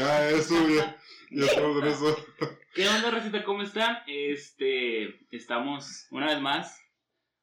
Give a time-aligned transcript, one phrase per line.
[0.00, 0.96] Ya, eso, ya.
[1.30, 2.16] Ya estamos en eso.
[2.74, 3.44] ¿Qué onda, Racita?
[3.44, 3.98] ¿Cómo están?
[4.06, 6.80] Este, estamos una vez más,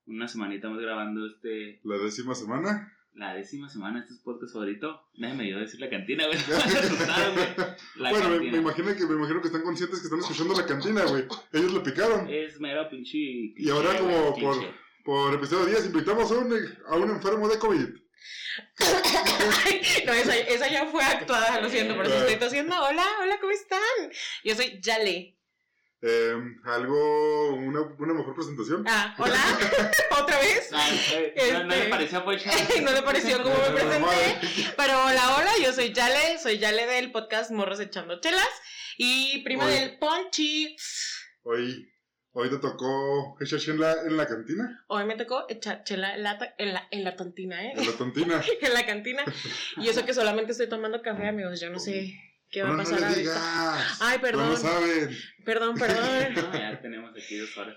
[0.08, 2.92] una semanita más grabando este, La décima semana.
[3.14, 5.04] la décima semana, este es podcast favorito.
[5.18, 6.40] Nadie me dio a decir la cantina, güey.
[7.98, 8.52] La bueno, me, cantina.
[8.54, 11.26] me imagino que, me imagino que están conscientes que están escuchando la cantina, güey.
[11.54, 12.28] Ellos lo picaron.
[12.28, 13.20] Es mero pinche.
[13.56, 14.58] Y ahora como por,
[15.06, 16.54] por episodio 10 invitamos a un,
[16.88, 18.07] a un enfermo de COVID.
[20.06, 22.20] no, esa, esa ya fue actuada, lo siento, por eso Eh.
[22.20, 22.76] estoy tosiendo.
[22.82, 23.80] Hola, hola, ¿cómo están?
[24.44, 25.34] Yo soy Yale.
[26.02, 28.84] Eh, algo, una, una mejor presentación.
[28.88, 29.40] Ah, hola,
[30.22, 30.72] otra vez.
[30.72, 32.20] No, no le Este- pareció
[32.82, 34.74] no le pareció como me presenté.
[34.78, 38.48] Pero hola, hola, yo soy Yale, soy Yale del podcast Morros Echando Chelas
[38.98, 40.76] y prima del Ponchi.
[41.42, 41.90] Hoy,
[42.40, 46.24] hoy te tocó echar en la, en la cantina, Hoy me tocó echar chela en
[46.24, 47.74] la, en la, en la tontina, ¿eh?
[47.76, 48.42] en la tontina.
[48.62, 49.24] en la cantina.
[49.78, 51.60] Y eso que solamente estoy tomando café, amigos.
[51.60, 52.14] Yo no sé
[52.52, 53.22] qué va a No, no pasar le ahorita.
[53.22, 53.98] digas.
[54.02, 54.58] Ay, No lo perdón.
[54.58, 55.18] saben.
[55.46, 56.34] Perdón, perdón.
[56.36, 57.76] No, ya tenemos aquí dos horas.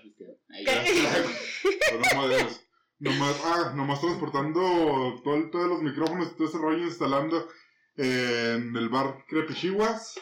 [0.49, 0.65] ahí.
[0.65, 2.61] Pues no.
[2.99, 7.49] Nomás, ah, nomás transportando todo de los micrófonos y todo ese rollo instalando
[7.97, 10.19] en el bar Crepichihuas.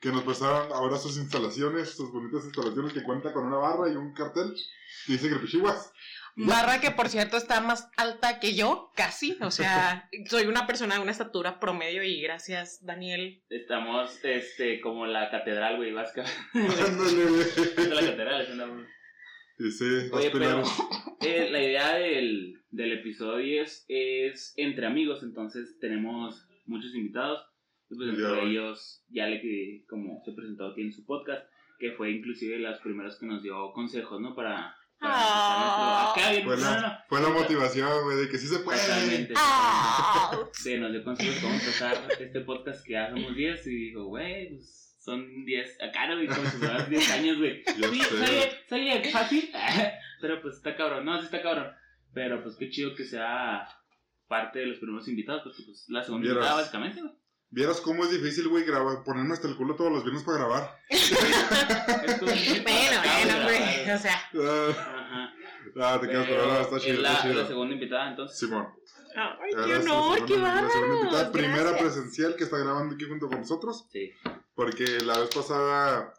[0.00, 3.96] Que nos prestaron ahora sus instalaciones, sus bonitas instalaciones que cuenta con una barra y
[3.96, 4.54] un cartel
[5.06, 5.92] que dice Crepichihuas.
[6.38, 9.38] Barra que por cierto está más alta que yo, casi.
[9.40, 13.42] O sea, soy una persona de una estatura promedio y gracias, Daniel.
[13.48, 16.24] Estamos este, como la catedral, güey, vasca.
[16.52, 18.86] Ándale, la catedral, es una-
[19.58, 20.62] sí, Oye, pero
[21.22, 27.42] eh, la idea del, del episodio es, es entre amigos, entonces tenemos muchos invitados.
[27.88, 28.50] Pues Ya, entre güey.
[28.52, 31.46] ellos, ya le como se presentó aquí en su podcast,
[31.78, 34.34] que fue inclusive los primeros que nos dio consejos, ¿no?
[34.34, 34.74] Para.
[34.98, 36.14] para Ah.
[36.16, 36.80] empezar nuestro- acá bien, Fue no, no, no.
[36.80, 38.80] la, fue la motivación, güey, de que sí se puede.
[38.80, 39.34] Totalmente.
[39.36, 40.38] Ah.
[40.52, 44.48] Sí, nos dio consejos cómo empezar este podcast que ya somos 10 y dijo, güey,
[44.56, 47.62] pues son 10, acá no, güey, como si fueras 10 años, güey.
[47.66, 48.28] Sí, soy,
[48.68, 49.50] soy fácil,
[50.20, 51.70] pero pues está cabrón, no, sí está cabrón.
[52.14, 53.68] Pero pues qué chido que sea
[54.26, 57.12] parte de los primeros invitados, porque pues la segunda invitada básicamente, güey.
[57.50, 60.78] Vieras cómo es difícil, güey, grabar, ponerme hasta el culo todos los viernes para grabar.
[61.86, 63.90] Bueno, bueno, güey.
[63.90, 65.32] O sea, Ah, Ajá.
[65.80, 68.38] ah, te quedas Pero está es chido, la, está la segunda invitada, entonces.
[68.38, 68.66] Simón.
[69.16, 71.32] ay, qué honor, qué la segunda invitada, bárbaro.
[71.32, 73.86] primera presencial que está grabando aquí junto con nosotros.
[73.90, 74.12] Sí.
[74.54, 76.12] Porque la vez pasada,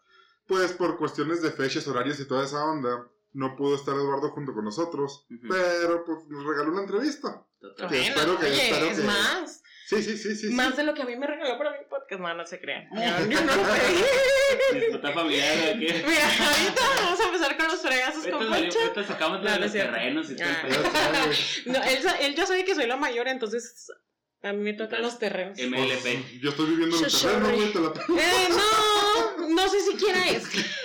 [0.47, 4.53] pues por cuestiones de fechas, horarios y toda esa onda, no pudo estar Eduardo junto
[4.53, 5.25] con nosotros.
[5.49, 7.43] Pero pues nos regaló una entrevista.
[7.59, 7.89] Total.
[7.89, 9.63] que espero que- oye, espero es que- más.
[9.87, 10.49] Sí, sí, sí, sí.
[10.49, 10.53] sí.
[10.53, 12.19] Más de lo que a mí me regaló para mi podcast.
[12.21, 12.89] No, no se crean.
[12.91, 12.99] Yo,
[13.29, 14.79] yo no lo pedí.
[14.79, 16.03] Disfrutar familiar, ¿o qué?
[16.07, 18.79] Mira, ahorita vamos a empezar con los fregazos con Poncho.
[18.79, 21.25] ahorita sacamos No, de no es los terrenos y todo el Ah.
[21.67, 23.89] No, él, él ya sabe que soy la mayor, entonces
[24.43, 25.57] a mí me tocan los terrenos.
[25.57, 26.39] MLP.
[26.41, 27.33] Yo estoy viviendo en el Sorry.
[27.33, 30.43] terreno, güey, te la Eh, no, no sé siquiera es.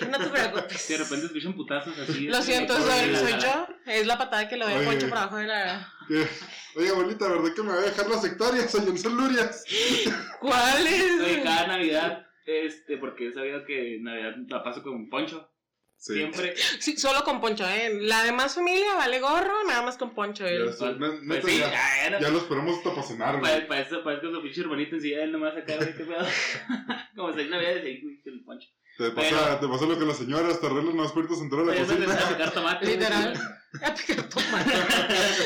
[0.09, 0.81] No te preocupes.
[0.81, 2.29] Si de repente escuchan putazos así.
[2.29, 3.67] Lo siento, soy, yo.
[3.87, 4.85] Es la patada que a Oye.
[4.87, 5.93] Poncho por abajo de la.
[6.13, 6.29] Que-
[6.79, 9.65] Oye, abuelita, ¿verdad que me va a dejar las hectáreas allá en San Lurias?
[10.41, 11.45] ¿Cuál Oye, es?
[11.45, 15.49] cada Navidad, este, porque he sabido que Navidad la paso con Poncho.
[15.99, 16.15] Sí.
[16.15, 16.55] Siempre.
[16.81, 17.99] Sí, solo con Poncho, ¿eh?
[18.01, 20.45] La demás familia vale gorro, nada más con Poncho.
[20.45, 20.73] Ya, él.
[20.77, 22.21] sí, ne- Pues neta, sí, ya, ya, era.
[22.21, 23.53] ya lo esperamos hasta para cenar, güey.
[23.53, 26.05] Para, para eso, para eso con su pinche hermanito encima, él nomás acá, güey, qué
[26.05, 26.27] pedo.
[27.17, 28.69] Como seis navidades ahí, güey, el Poncho.
[28.99, 31.73] Te pasa, te pasa lo que las señoras te arreglan los puertos entrar a la
[31.73, 32.13] Pero eso cocina.
[32.15, 32.37] empezó
[33.81, 34.71] a picar tomate.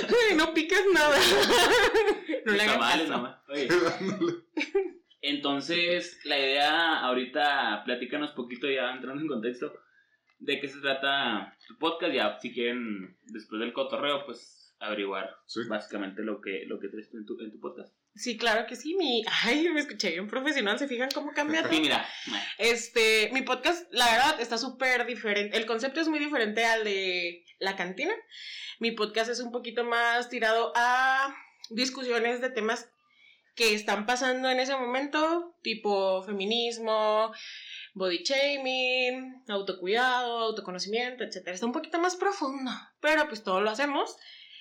[0.09, 0.37] güey.
[0.37, 1.17] No piques nada.
[2.45, 3.39] No le hagas.
[3.49, 3.69] Oye,
[5.23, 9.73] entonces, la idea ahorita, platícanos poquito ya entrando en contexto,
[10.39, 15.61] de qué se trata tu podcast, ya si quieren, después del cotorreo, pues averiguar Sí.
[15.69, 17.95] básicamente lo que, lo que traes tú en tu, en tu podcast.
[18.17, 18.95] Sí, claro que sí.
[18.95, 19.25] Mi...
[19.45, 20.79] Ay, me escuché bien profesional.
[20.79, 21.73] ¿Se fijan cómo cambia todo?
[21.73, 22.09] Sí, mira,
[22.59, 25.57] Este, mi podcast, la verdad, está súper diferente.
[25.57, 28.15] El concepto es muy diferente al de la cantina.
[28.79, 31.35] Mi podcast es un poquito más tirado a
[31.71, 32.89] discusiones de temas
[33.55, 37.33] que están pasando en ese momento, tipo feminismo,
[37.95, 41.49] body shaming, autocuidado, autoconocimiento, etc.
[41.49, 42.71] Está un poquito más profundo,
[43.01, 44.17] pero pues todo lo hacemos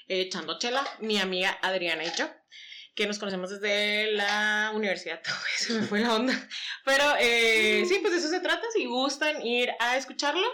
[0.08, 2.26] eh, echando chela, mi amiga Adriana y yo
[2.96, 5.22] que nos conocemos desde la universidad.
[5.58, 6.34] Se me fue la onda.
[6.86, 8.66] Pero eh, sí, pues de eso se trata.
[8.74, 10.48] Si gustan ir a escucharlo,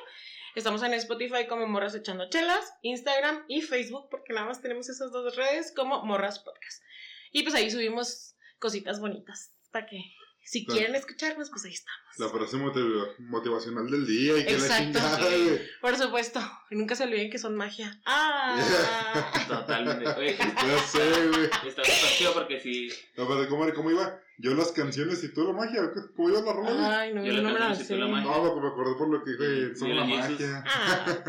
[0.55, 5.11] estamos en Spotify como Morras Echando Chelas, Instagram y Facebook, porque nada más tenemos esas
[5.11, 6.83] dos redes como Morras Podcast.
[7.31, 10.03] Y pues ahí subimos cositas bonitas para que
[10.43, 10.77] Si Claro.
[10.79, 12.01] quieren escucharnos, pues ahí estamos.
[12.17, 14.83] La frase motiv- motivacional del día y que la Exacto.
[14.83, 15.43] chingada, Sí.
[15.45, 15.59] güey.
[15.81, 16.39] Por supuesto,
[16.71, 18.01] y nunca se olviden que son magia.
[18.05, 18.57] ¡Ah!
[19.47, 20.07] Totalmente.
[20.09, 21.49] Oye, Ya sé, güey.
[21.67, 22.89] está chido porque si.
[23.17, 23.71] No, pero ¿cómo?
[23.73, 24.19] ¿Cómo iba?
[24.39, 25.81] Yo las canciones y tú la magia.
[26.15, 26.99] ¿Cómo iba la rola?
[27.01, 27.95] Ay, no, Yo no me la sé.
[27.95, 28.29] la magia.
[28.29, 30.63] No, me acordé por lo que dijo, eh, somos la magia.
[30.67, 31.23] Ah,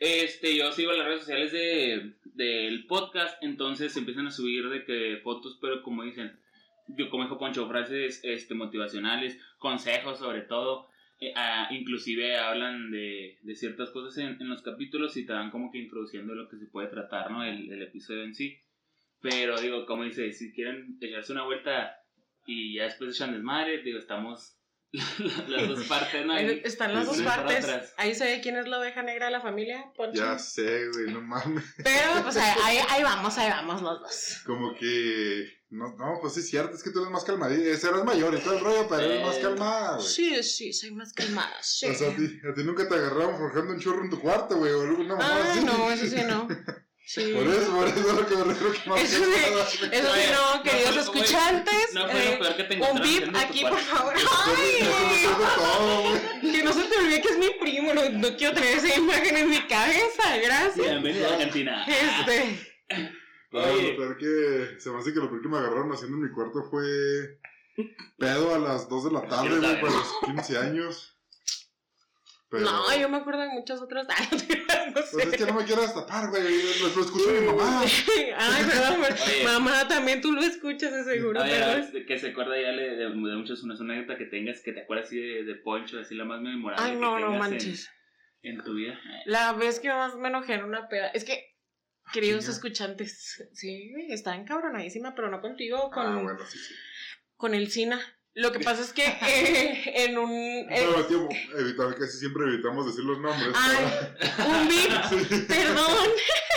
[0.00, 5.20] Este, yo sigo las redes sociales de, del podcast, entonces empiezan a subir de que
[5.22, 6.38] fotos, pero como dicen,
[7.10, 10.88] como dijo Poncho, frases este, motivacionales, consejos sobre todo,
[11.20, 15.50] eh, ah, inclusive hablan de, de ciertas cosas en, en los capítulos y te van
[15.50, 17.44] como que introduciendo lo que se puede tratar, ¿no?
[17.44, 18.58] El, el episodio en sí.
[19.20, 21.96] Pero digo, como dice, si quieren echarse una vuelta
[22.46, 24.53] y ya después echan desmadre, digo, estamos
[25.48, 26.32] las dos partes, ¿no?
[26.34, 27.66] ahí están las dos partes.
[27.96, 30.20] Ahí se ve quién es la oveja negra de la familia, Poncho.
[30.20, 31.64] Ya sé, güey, no mames.
[31.82, 34.42] Pero, pues ahí, ahí, vamos, ahí vamos los dos.
[34.46, 35.62] Como que.
[35.70, 37.68] No, no, pues sí es cierto, es que tú eres más calmadita.
[37.68, 40.06] Ese eres mayor y todo el rollo, pero eres más Eh, calmada, güey.
[40.06, 41.86] Sí, sí, soy más calmada, sí.
[41.86, 44.56] O sea, a ti, a ti nunca te agarraron forjando un chorro en tu cuarto,
[44.58, 45.64] güey, o alguna mamá Ah, así.
[45.64, 46.46] no, eso sí no.
[47.06, 47.32] Sí.
[47.34, 49.88] Por eso, por eso es lo que me refiero que más Eso sí.
[49.92, 51.92] Eso no, no queridos fue- escuchantes.
[51.94, 54.14] No fue eh, lo peor que te un tu aquí, por favor.
[54.46, 56.50] ¡Ay!
[56.50, 59.36] Que no se te olvide que es mi primo, no, no quiero tener esa imagen
[59.36, 60.76] en mi cabeza, gracias.
[60.76, 61.86] Bienvenido a Argentina.
[61.86, 62.74] Este,
[63.52, 63.92] No, Oye.
[63.92, 66.30] lo peor que se me hace que lo peor que me agarraron haciendo en mi
[66.30, 67.38] cuarto fue
[68.18, 71.13] pedo a las 2 de la tarde, güey, para los 15 años.
[72.50, 74.06] Pero, no, yo me acuerdo de muchas otras.
[74.10, 74.26] Ay,
[74.68, 75.36] no no Pues es sé.
[75.36, 76.42] que no me quiero destapar, güey.
[76.42, 77.82] Lo, lo escucho mi mamá.
[78.36, 79.44] Ay, perdón, pero- Oye.
[79.44, 83.10] mamá, también tú lo escuchas de seguro, ver, que se acuerda ya de, de, de
[83.10, 86.24] muchos, una una anécdota que tengas, que te acuerdas así de, de Poncho, así la
[86.24, 87.90] más memorable Ay, que no, no tengas en- manches.
[88.42, 88.98] En, tu vida.
[89.24, 91.08] La vez que más me enojé en una peda.
[91.08, 91.56] Es que,
[92.12, 96.74] queridos escuchantes, sí, güey, está encabronadísima, pero no contigo, con, Ah, bueno, sí, sí.
[97.36, 97.98] con el Sina.
[98.36, 100.30] Lo que pasa es que eh, en un.
[100.32, 101.28] eh, Pero, tío,
[101.98, 103.50] casi siempre evitamos decir los nombres.
[103.54, 103.76] ay,
[104.46, 105.44] un beat, Sí.
[105.48, 106.08] perdón.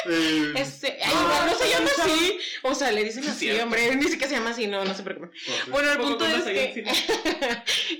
[0.10, 1.14] Eh, Este, ay,
[1.46, 2.40] no se llama así.
[2.64, 3.64] O sea, le dicen así, Cierto.
[3.64, 5.32] hombre, ni siquiera se llama así, no, no se preocupen.
[5.70, 6.84] Bueno, el punto es que.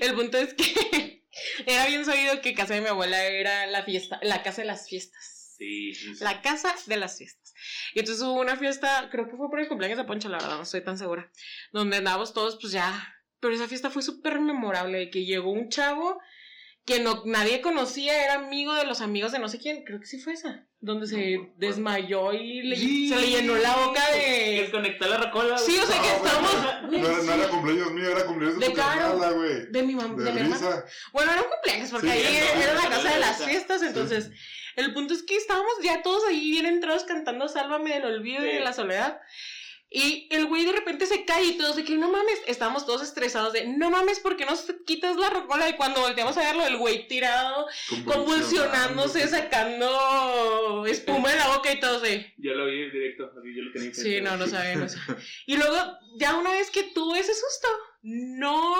[0.00, 1.24] el punto es que
[1.66, 4.88] era bien sabido que casa de mi abuela era la fiesta, la casa de las
[4.88, 5.54] fiestas.
[5.56, 6.24] Sí, sí, sí.
[6.24, 7.52] La casa de las fiestas.
[7.94, 10.56] Y entonces hubo una fiesta, creo que fue por el cumpleaños de Poncho, la verdad,
[10.56, 11.30] no estoy tan segura.
[11.72, 13.14] Donde andábamos todos, pues ya.
[13.40, 16.18] Pero esa fiesta fue súper memorable, de que llegó un chavo
[16.84, 20.06] que no, nadie conocía, era amigo de los amigos de no sé quién, creo que
[20.06, 23.10] sí fue esa, donde se No desmayó y le- Sí.
[23.10, 24.60] se le llenó la boca de...
[24.62, 25.54] desconectó la rocola.
[25.60, 25.66] güey.
[25.66, 26.54] Sí, o sea que estábamos...
[26.90, 29.66] No era, no era cumpleaños mío, era cumpleaños de, De carnala, güey.
[29.70, 30.84] De mi mamá, de, De mi hermana.
[31.12, 34.30] Bueno, era un cumpleaños, porque Sí, ahí era la casa de las fiestas, entonces
[34.76, 38.52] el punto es que estábamos ya todos ahí bien entrados cantando Sálvame del olvido y
[38.54, 39.20] de la soledad.
[39.90, 43.02] Y el güey de repente se cae y todos de que no mames, estábamos todos
[43.02, 45.66] estresados de no mames, ¿por qué no se- quitas la rocola?
[45.68, 47.66] Y cuando volteamos a verlo, el güey tirado,
[48.04, 53.54] convulsionándose, sacando espuma de la boca y todos de Yo lo vi en directo, así
[53.54, 54.98] yo lo tenía Sí, no, no saben eso.
[55.46, 55.76] Y luego,
[56.18, 57.68] ya una vez que tuvo ese susto,
[58.02, 58.74] no,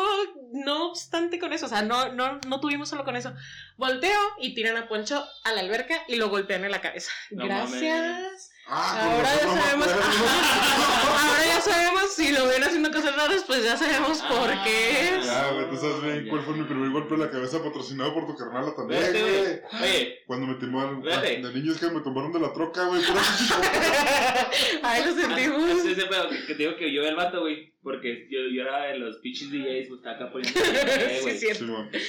[0.53, 3.35] no obstante con eso, o sea, no, no, no tuvimos solo con eso.
[3.77, 7.11] Volteo y tiran a Poncho a la alberca y lo golpean en la cabeza.
[7.31, 8.51] No Gracias.
[8.71, 9.89] Ah, con Ahora ya sabemos.
[11.09, 14.63] Ahora ya sabemos si lo ven haciendo cosas raras, pues ya sabemos por Ah.
[14.65, 15.21] qué.
[15.25, 18.27] Ya, güey, tú sabes bien cuál fue mi primer golpe en la cabeza patrocinado por
[18.27, 19.83] tu carnala también, Espérate, güey.
[19.83, 23.03] Oye, Cuando me tomaron, de niños que me tomaron de la troca, güey.
[24.83, 25.71] Ay, lo ah, sentimos.
[25.71, 28.63] ese ese pedo que, que te digo que yo al vato, güey, porque yo, yo
[28.63, 31.65] era de los pinches DJs, pues estaba acá poniendo, eh, Sí, cierto.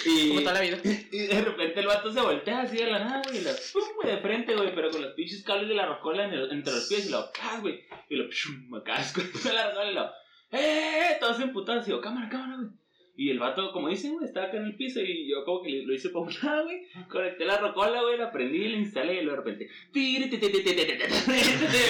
[0.06, 0.78] Y, Como toda la vida.
[0.84, 3.84] y de repente el vato se voltea así de la nada, güey, y lo pum,
[3.96, 6.74] güey, de frente, güey, pero con los pinches cables de la rocola en el- entre
[6.74, 7.80] los pies y lo ¡cas, güey!
[8.10, 10.12] Y lo pshum, acá, escucha la rocola y lo
[10.52, 11.18] ¡eh!
[11.20, 12.70] Todos emputados, y yo, cámara, cámara, güey.
[13.20, 15.84] Y el vato, como dicen, güey, estaba acá en el piso y yo como que
[15.86, 16.88] lo hice para un lado, güey.
[17.10, 19.70] Conecté la rocola, güey, la prendí y la instalé y luego de repente...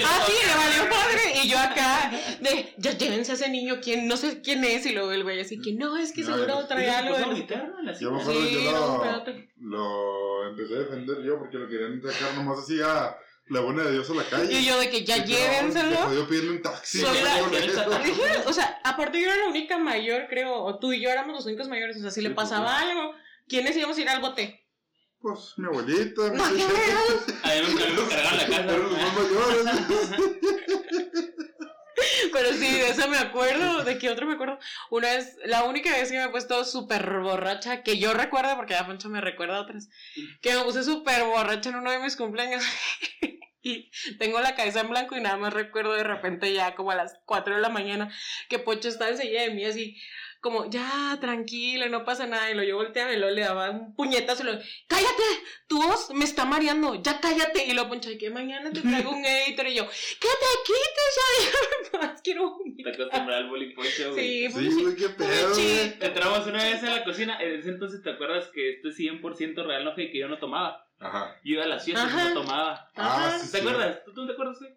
[0.04, 1.20] Ah, sí, le valió padre.
[1.44, 2.10] Y yo acá,
[2.40, 4.08] de, ya llévense a ese niño, ¿quién?
[4.08, 4.84] No sé quién es.
[4.86, 7.16] Y luego el güey así que, no, es que seguro trae ¿Pues algo.
[8.00, 12.80] Yo me acuerdo yo lo, empecé a defender yo porque lo querían sacar nomás así
[12.82, 13.16] a
[13.50, 14.52] la buena de Dios a la calle.
[14.52, 16.14] Y yo de que ya llévenselo.
[16.14, 17.00] Yo pedirle un taxi.
[17.00, 17.98] Soy la-.
[17.98, 21.34] Dije, o sea, aparte yo era la única mayor, creo, o tú y yo éramos
[21.34, 23.12] los únicos mayores, o sea, si le pues, pasaba algo,
[23.48, 24.64] ¿quiénes íbamos a ir al bote?
[25.20, 26.66] Pues mi abuelita, mi No, tía.
[27.42, 29.66] A mí me me cargaron la Eran los más mayores.
[32.32, 34.58] Pero sí, de eso me acuerdo, de que otro me acuerdo.
[34.90, 38.74] Una vez, la única vez que me he puesto súper borracha, que yo recuerdo, porque
[38.74, 39.88] ya Poncho me recuerda otras,
[40.40, 42.64] que me puse súper borracha en uno de mis cumpleaños.
[43.62, 46.94] Y tengo la cabeza en blanco y nada más recuerdo de repente ya como a
[46.96, 48.10] las 4 de la mañana
[48.48, 49.96] que Poncho estaba enseguida de mí así,
[50.42, 52.50] como, ya, tranquila, no pasa nada.
[52.50, 54.52] Y lo yo volteaba y luego le daba un puñetazo y lo,
[54.88, 55.22] cállate,
[55.66, 57.66] tu voz me está mareando, ya cállate.
[57.66, 59.66] Y lo poncho, que mañana te traigo un editor.
[59.66, 62.94] Y yo, que te quites ya, más quiero Te vomitar.
[62.94, 64.24] acostumbras al bullying poncho, güey.
[64.26, 64.82] Sí, pues Sí, sí.
[64.82, 65.96] güey, qué pedo, Pobrecito.
[65.98, 66.08] güey.
[66.08, 69.62] Entramos una vez a la cocina, en ese entonces te acuerdas que esto es 100%
[69.66, 70.86] real, no fue que yo no tomaba.
[71.00, 72.28] Yo iba a las fiestas y Ajá.
[72.28, 72.90] no tomaba.
[72.96, 73.38] Ah, Ajá.
[73.38, 73.66] sí, ¿Te sí.
[73.66, 74.04] acuerdas?
[74.04, 74.72] ¿Tú, tú te acuerdas, güey?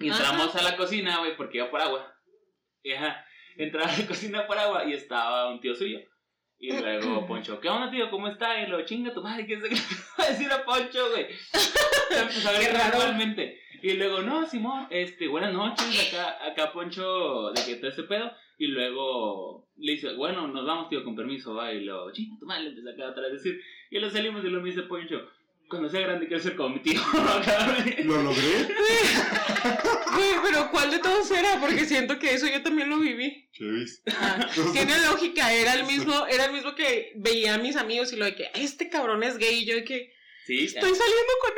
[0.00, 0.18] Y Ajá.
[0.22, 2.14] entramos a la cocina, güey, porque iba por agua.
[2.96, 3.24] Ajá,
[3.56, 5.98] entraba a la cocina por agua y estaba un tío suyo.
[6.58, 8.10] Y luego Poncho, ¿qué onda, tío?
[8.10, 8.60] ¿Cómo está?
[8.62, 9.68] Y lo chinga tu madre, ¿qué se
[10.18, 11.26] va a decir a Poncho, güey?
[12.10, 12.98] Empezó a raro.
[12.98, 13.60] normalmente.
[13.82, 18.32] Y luego, no, Simón, este, buenas noches, acá, acá Poncho, de que todo ese pedo.
[18.56, 21.72] Y luego le dice, bueno, nos vamos, tío, con permiso, va.
[21.72, 23.60] Y lo, chinga tu madre, le empieza acá otra vez a decir.
[23.90, 25.16] Y lo salimos y lo me dice Poncho,
[25.68, 27.00] cuando sea grande quiero ser como mi tío.
[28.04, 28.68] ¿Lo logré?
[30.14, 31.60] Güey, pero ¿cuál de todos era?
[31.60, 33.48] Porque siento que eso yo también lo viví.
[33.52, 34.02] Chevis.
[34.16, 38.16] Ah, tiene lógica, era el mismo, era el mismo que veía a mis amigos y
[38.16, 40.12] lo de que este cabrón es gay y yo de que
[40.46, 41.52] Sí, estoy saliendo con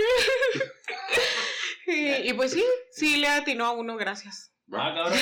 [1.94, 2.22] él.
[2.24, 4.52] y, y pues sí, sí le atinó a uno, gracias.
[4.72, 4.94] Ah, Va.
[5.12, 5.18] cabrón.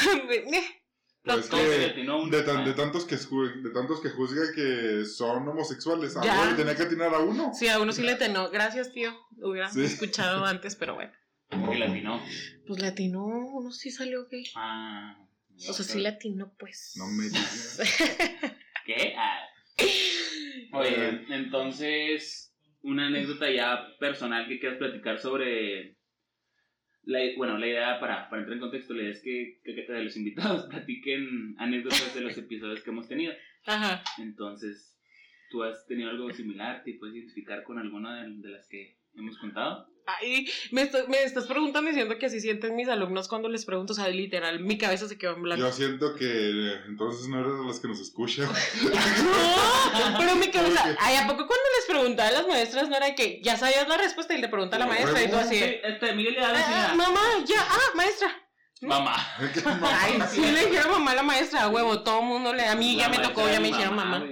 [1.24, 2.30] Eh, Pues ¿Cómo se le que atinó a uno?
[2.36, 2.74] de, tan- de Ah.
[2.74, 7.52] tantos que de tantos que juzga que son homosexuales, a tenía que atinar a uno.
[7.52, 9.84] Sí, a uno sí le atinó, gracias tío, lo hubiera Sí.
[9.84, 11.12] escuchado antes, pero bueno.
[11.50, 12.22] ¿Cómo que le atinó?
[12.66, 14.44] Pues le atinó, uno sí salió gay.
[14.54, 15.16] Ah.
[15.68, 16.92] O sea, sí le atinó pues.
[16.96, 17.78] No me digas.
[18.86, 19.14] ¿Qué?
[19.18, 19.40] Ah.
[20.72, 25.97] Oye, entonces, una anécdota ya personal que quieras platicar sobre.
[27.08, 29.92] La, bueno, la idea para, para entrar en contexto, la idea es que, que, que
[30.04, 33.32] los invitados platiquen anécdotas de los episodios que hemos tenido.
[33.66, 34.02] Ajá.
[34.18, 34.94] Entonces,
[35.50, 36.82] ¿tú has tenido algo similar?
[36.84, 39.86] ¿Te puedes identificar con alguna de, de las que hemos contado?
[40.20, 43.92] Ay, me, estoy- me estás preguntando diciendo que así sienten mis alumnos cuando les pregunto,
[43.92, 45.62] o sea, literal, mi cabeza se quedó en blanco.
[45.66, 48.48] Yo siento que eh, entonces no eres de los que nos escuchan.
[49.98, 50.82] No, pero mi cabeza.
[50.90, 54.34] ¿a poco cuando les preguntaba a las maestras no era que ya sabías la respuesta
[54.34, 55.54] y le pregunta a la maestra y tú así?
[55.54, 58.28] Sí, de, este, Miguel le da la "Ah, mamá, ya, ah, maestra.
[58.80, 59.16] Mamá.
[60.00, 62.64] Ay, sí le dijeron mamá a la maestra, a huevo, todo el mundo le.
[62.64, 64.24] A mí ya me tocó, ya me dijeron mamá.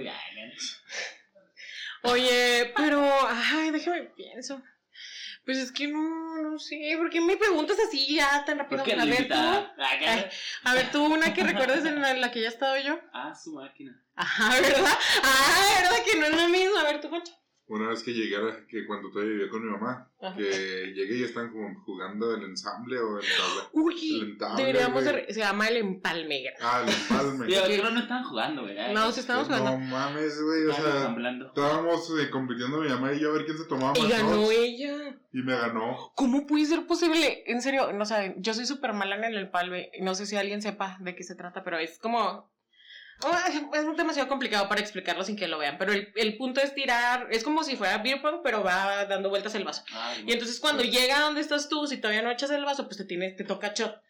[2.03, 4.61] Oye, pero, ay, déjame pienso.
[5.45, 8.83] Pues es que no, no sé, ¿por qué me preguntas así ya tan rápido?
[8.83, 9.33] ¿Por qué A ver, tú?
[9.33, 9.73] Ah,
[10.63, 12.99] a ver, tú una que recuerdes en la, en la que ya he estado yo.
[13.13, 14.01] Ah, su máquina.
[14.15, 14.97] Ajá, ¿verdad?
[15.23, 16.77] Ah, ¿verdad que no es lo mismo?
[16.77, 17.33] A ver, tú, Pancho.
[17.69, 20.37] Una vez que llegué, a- que cuando todavía vivía con mi mamá, Ajá.
[20.37, 23.69] que llegué y están como jugando el ensamble o el tabla.
[23.73, 25.25] Uy, El entable, deberíamos de...
[25.33, 26.43] Se llama el empalme.
[26.61, 27.51] Ah, el empalme.
[27.53, 28.77] Yo creo que no estaban jugando, güey.
[28.77, 29.85] Ay, No, sí estamos No jugando.
[29.85, 31.47] mames, güey, o estaban sea, ensamblando.
[31.47, 34.49] estábamos eh, compitiendo mi mamá y yo a ver quién se tomaba más Y ganó
[34.49, 35.17] ella.
[35.33, 36.13] y me ganó.
[36.15, 37.43] ¿Cómo puede ser posible?
[37.47, 39.91] En serio, no saben, yo soy súper mala en el empalme.
[39.99, 42.49] No sé si alguien sepa de qué se trata, pero es como...
[43.73, 47.27] Es demasiado complicado para explicarlo sin que lo vean, pero el, el punto es tirar,
[47.31, 49.83] es como si fuera beer pong, pero va dando vueltas el vaso.
[49.91, 50.91] Ay, Y entonces cuando Sí.
[50.91, 53.73] llega donde estás tú, si todavía no echas el vaso, pues te tienes, te toca
[53.73, 54.01] shot.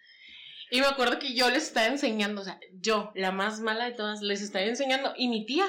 [0.70, 3.94] Y me acuerdo que yo les estaba enseñando, o sea, yo, la más mala de
[3.94, 5.66] todas, les estaba enseñando, y mi tía,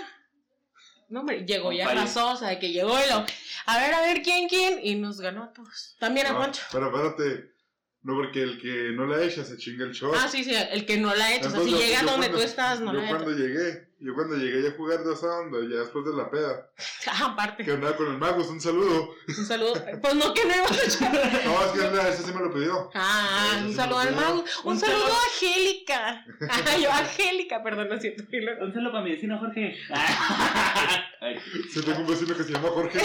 [1.09, 2.01] no hombre, llegó y Con fallo.
[2.01, 3.25] arrasó, o sea, que llegó y lo,
[3.67, 4.81] a ver, a ver, ¿quién, quién?
[4.83, 5.95] Y nos ganó a todos.
[6.01, 6.63] También a No, Pancho.
[6.73, 7.53] pero espérate,
[8.09, 10.15] no porque el que no la echa se chinga el shot.
[10.17, 12.07] Ah, sí, sí, el que no la ha hecho, o sea, si Entonces, llega yo
[12.07, 15.13] donde cuando- tú estás, no Yo la cuando llegué, yo cuando llegué a jugar de
[15.13, 16.71] esa onda, ya después de la peda,
[17.07, 19.15] Ah, aparte, que andaba con el Magus, un saludo.
[19.29, 19.75] un saludo.
[20.01, 21.45] Pues no, que no iba a echar.
[21.45, 22.91] No, es que anda, ese sí me lo pidió.
[22.95, 24.45] Ah, Ese un sí saludo me al lo mago.
[24.45, 24.57] pidió.
[24.65, 25.15] Un Un saludo saludo.
[25.15, 26.25] a Angélica.
[26.49, 28.23] Ah, yo, Angélica, perdón, lo siento.
[28.63, 29.77] Un saludo para mi vecino Jorge.
[29.91, 31.37] Ay,
[31.75, 33.01] Sí, tengo un vecino que se llama Jorge.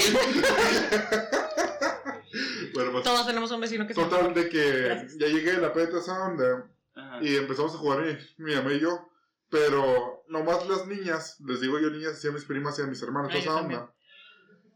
[2.73, 5.17] Bueno, pues, Todos tenemos un vecino que se total de que Gracias.
[5.17, 7.19] ya llegué a la peda de esa onda ajá.
[7.21, 9.09] y empezamos a jugar mi, mi mamá y yo.
[9.49, 13.01] Pero nomás las niñas, les digo yo niñas, así a mis primas y a mis
[13.03, 13.81] hermanas, toda esa también.
[13.81, 13.93] onda.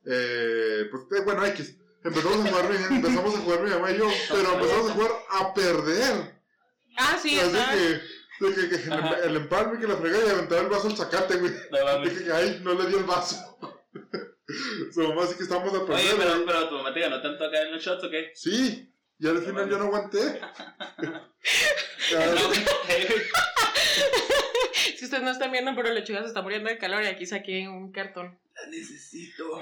[0.05, 1.77] Eh, pues eh, bueno, X.
[2.03, 5.11] Empezamos a jugar, mi- empezamos a jugar mi mamá y yo, pero empezamos a jugar
[5.31, 6.37] a perder.
[6.97, 10.61] Ah, sí, Así que, de que, que el, el empalme que la fregaba y aventaba
[10.61, 11.51] el vaso al zacate, güey.
[11.51, 13.57] No que, ay, no le dio el vaso.
[14.93, 16.05] Su mamá sí que estamos a perder.
[16.05, 18.31] Oye, pero, pero tu mamá te ganó tanto acá en los shots o qué?
[18.33, 18.89] Sí,
[19.19, 20.39] y al final yo no aguanté.
[24.97, 27.67] Si ustedes no están viendo, pero Lechuga se está muriendo de calor y aquí saqué
[27.67, 28.39] un cartón.
[28.55, 29.61] La necesito.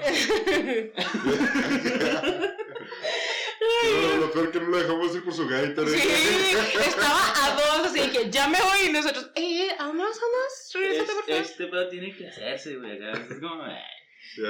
[3.82, 5.82] Pero lo peor que no lo dejamos ir por su gaita.
[5.82, 5.88] ¿no?
[5.88, 11.12] Sí, estaba a dos, así que ya me voy y nosotros, eh, vamos, vamos, regrésate
[11.12, 11.40] por favor.
[11.42, 12.96] Este pedo tiene que hacerse, güey.
[12.96, 13.12] acá.
[13.30, 13.64] Es como.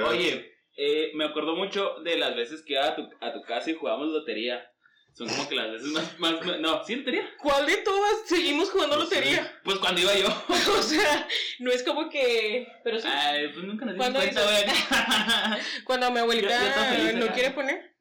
[0.07, 3.71] Oye, eh, me acuerdo mucho de las veces que iba a tu, a tu casa
[3.71, 4.69] y jugábamos lotería.
[5.13, 6.19] Son como que las veces más.
[6.19, 7.27] más no, ¿sí lotería?
[7.41, 9.51] ¿Cuál de todas seguimos jugando lotería?
[9.63, 10.27] Pues cuando iba yo.
[10.77, 11.27] O sea,
[11.59, 12.67] No es como que.
[12.83, 13.07] Pero sí.
[13.11, 15.63] Ay, pues nunca nos dimos ¿Cuándo cuenta, güey.
[15.85, 17.95] Cuando mi abuelita Yo- yo feliz no quiere poner.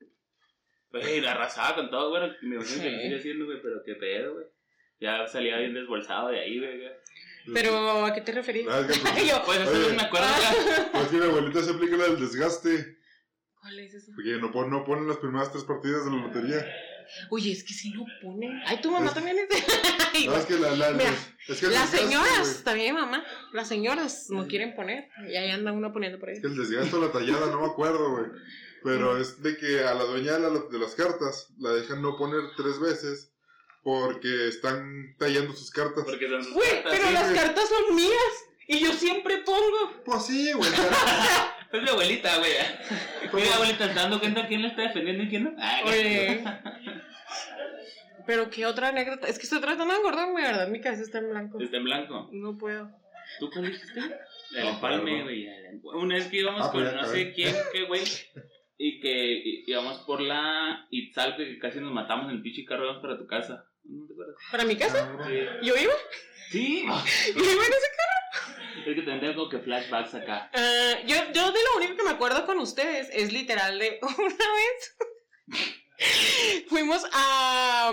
[0.90, 2.30] Güey, la arrasaba con todo, güey.
[2.42, 3.02] Me imagino que lo Sí.
[3.04, 4.47] sigue haciendo, güey, pero qué pedo, güey.
[5.00, 6.83] Ya salía bien desbolsado de ahí, güey.
[7.55, 8.67] Pero, ¿a qué te referís?
[8.69, 9.88] Ah, es que, pues, Yo, Pues Oye.
[9.91, 10.91] no me acuerdo, güey.
[10.93, 12.99] pues que mi abuelita se aplica la del desgaste.
[13.61, 14.12] ¿Cuál es eso?
[14.15, 16.67] Porque no, pon- no ponen las primeras tres partidas de la lotería.
[17.31, 18.61] Oye, es que sí lo ponen.
[18.67, 19.49] Ay, tu mamá Es- también es.
[20.17, 20.41] No, Igual.
[20.41, 21.11] es que la, la, Mira,
[21.47, 23.23] es que el Las desgaste, señoras, también mamá.
[23.53, 25.09] Las señoras no quieren poner.
[25.29, 26.37] Y ahí anda uno poniendo por ahí.
[26.37, 28.25] Es que el desgaste o la tallada, no me acuerdo, güey.
[28.83, 32.17] Pero es de que a la dueña de, la- de las cartas la dejan no
[32.17, 33.33] poner tres veces
[33.87, 36.02] porque están tallando sus cartas.
[36.05, 37.37] Porque son sus Güey, cartas, pero sí, las güey.
[37.40, 38.35] cartas son mías.
[38.66, 40.02] Y yo siempre pongo.
[40.05, 40.69] Pues sí, güey.
[41.71, 42.50] pero- Es mi abuelita, güey.
[43.33, 45.55] Oye, abuelita, ¿está dando cuenta quién le está defendiendo y quién no?
[45.57, 45.90] Ah, no.
[45.93, 46.43] Oye.
[48.26, 49.28] Pero qué otra anécdota.
[49.28, 50.66] Es que estoy tratando de acordarme, ¿verdad?
[50.66, 51.61] Mi cabeza está en blanco.
[51.61, 52.28] Está en blanco.
[52.33, 52.90] No puedo.
[53.38, 54.00] ¿Tú cuál dijiste?
[54.57, 55.47] El empalme, güey.
[55.95, 58.02] Una vez que íbamos Ah, con pues no sé quién, qué güey.
[58.78, 62.83] Y que íbamos por la Itzalco y que casi nos matamos en el pinche carro
[62.85, 63.64] íbamos para tu casa.
[64.51, 65.11] ¿Para mi casa?
[65.27, 65.67] Sí.
[65.67, 65.93] ¿Yo iba?
[66.51, 66.87] Sí.
[66.87, 70.51] ¿Yo iba en ese Es que también tengo como que flashbacks acá.
[70.55, 74.29] Ah, yo, yo de lo único que me acuerdo con ustedes es literal de una
[74.29, 74.97] vez
[76.69, 77.93] fuimos a.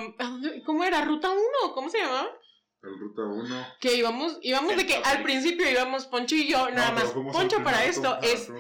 [0.65, 1.03] ¿cómo era?
[1.06, 1.42] ¿Ruta 1?
[1.74, 2.30] ¿Cómo se llamaba?
[2.82, 3.68] El ruta 1.
[3.80, 7.13] Que íbamos, íbamos de que al principio íbamos Poncho y yo, nada más.
[7.32, 8.51] Poncho para esto es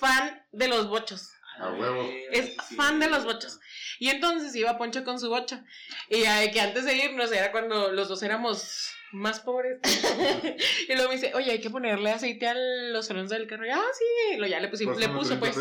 [0.00, 1.30] fan de los bochos.
[1.58, 2.08] A huevo.
[2.30, 3.58] Es fan de los bochos.
[3.98, 5.60] Y entonces iba Poncho con su bocho.
[6.08, 9.80] Y ya de que antes de irnos era cuando los dos éramos más pobres.
[10.88, 13.66] y luego me dice, oye, hay que ponerle aceite a los frenos del carro.
[13.66, 14.34] Y, ah, sí.
[14.34, 15.56] Y lo ya le, pusimos, le puso, pues.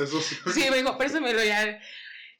[0.54, 1.80] Sí, me dijo, préstamelo ya.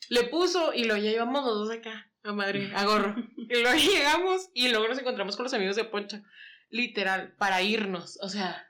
[0.10, 3.16] Le puso y lo ya íbamos los dos acá, a madre, a gorro.
[3.36, 6.22] Y luego llegamos y luego nos encontramos con los amigos de Poncho.
[6.70, 8.20] Literal, para irnos.
[8.22, 8.70] O sea,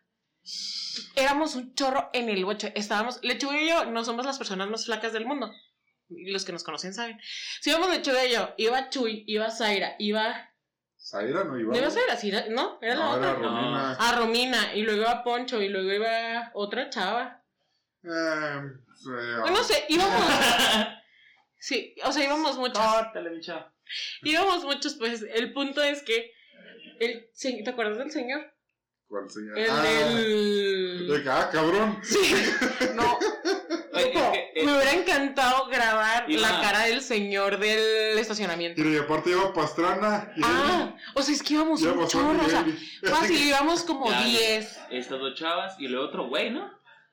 [1.16, 2.70] éramos un chorro en el bocho.
[2.76, 5.52] Estábamos, Lechuga y yo no somos las personas más flacas del mundo.
[6.10, 7.20] Y Los que nos conocen saben.
[7.62, 10.54] Si íbamos Lechuga y yo, iba Chuy, iba Zaira, iba.
[10.98, 11.74] Zaira no iba.
[11.74, 12.16] ¿No iba Zaira?
[12.16, 12.80] Sí, ¿no?
[12.82, 13.34] Era la No, era otra.
[13.34, 13.94] Romina.
[13.94, 17.44] A Romina, y luego iba Poncho, y luego iba otra chava.
[18.04, 18.62] Eh,
[18.96, 19.10] sí,
[19.42, 20.24] Pues no sé, íbamos.
[21.60, 22.78] Sí, o sea, íbamos muchos.
[22.78, 23.66] Córtale, mi chavo.
[24.22, 26.32] Íbamos muchos, pues el punto es que.
[27.00, 27.30] El,
[27.64, 28.54] ¿Te acuerdas del señor?
[29.08, 29.58] ¿Cuál señal?
[29.58, 31.08] El ah, del.
[31.08, 32.00] de ah, cabrón.
[32.04, 32.20] Sí,
[32.96, 33.18] no.
[33.98, 38.82] Oye, es que, eh, Me hubiera encantado grabar Iba- la cara del señor del estacionamiento.
[38.82, 40.32] Y aparte lleva Pastrana.
[40.36, 42.66] Y Ah, o sea, es que íbamos un chorro, o sea,
[43.04, 44.80] fácil, íbamos como Ya, 10.
[44.92, 46.70] estas dos chavas y luego otro güey, ¿no?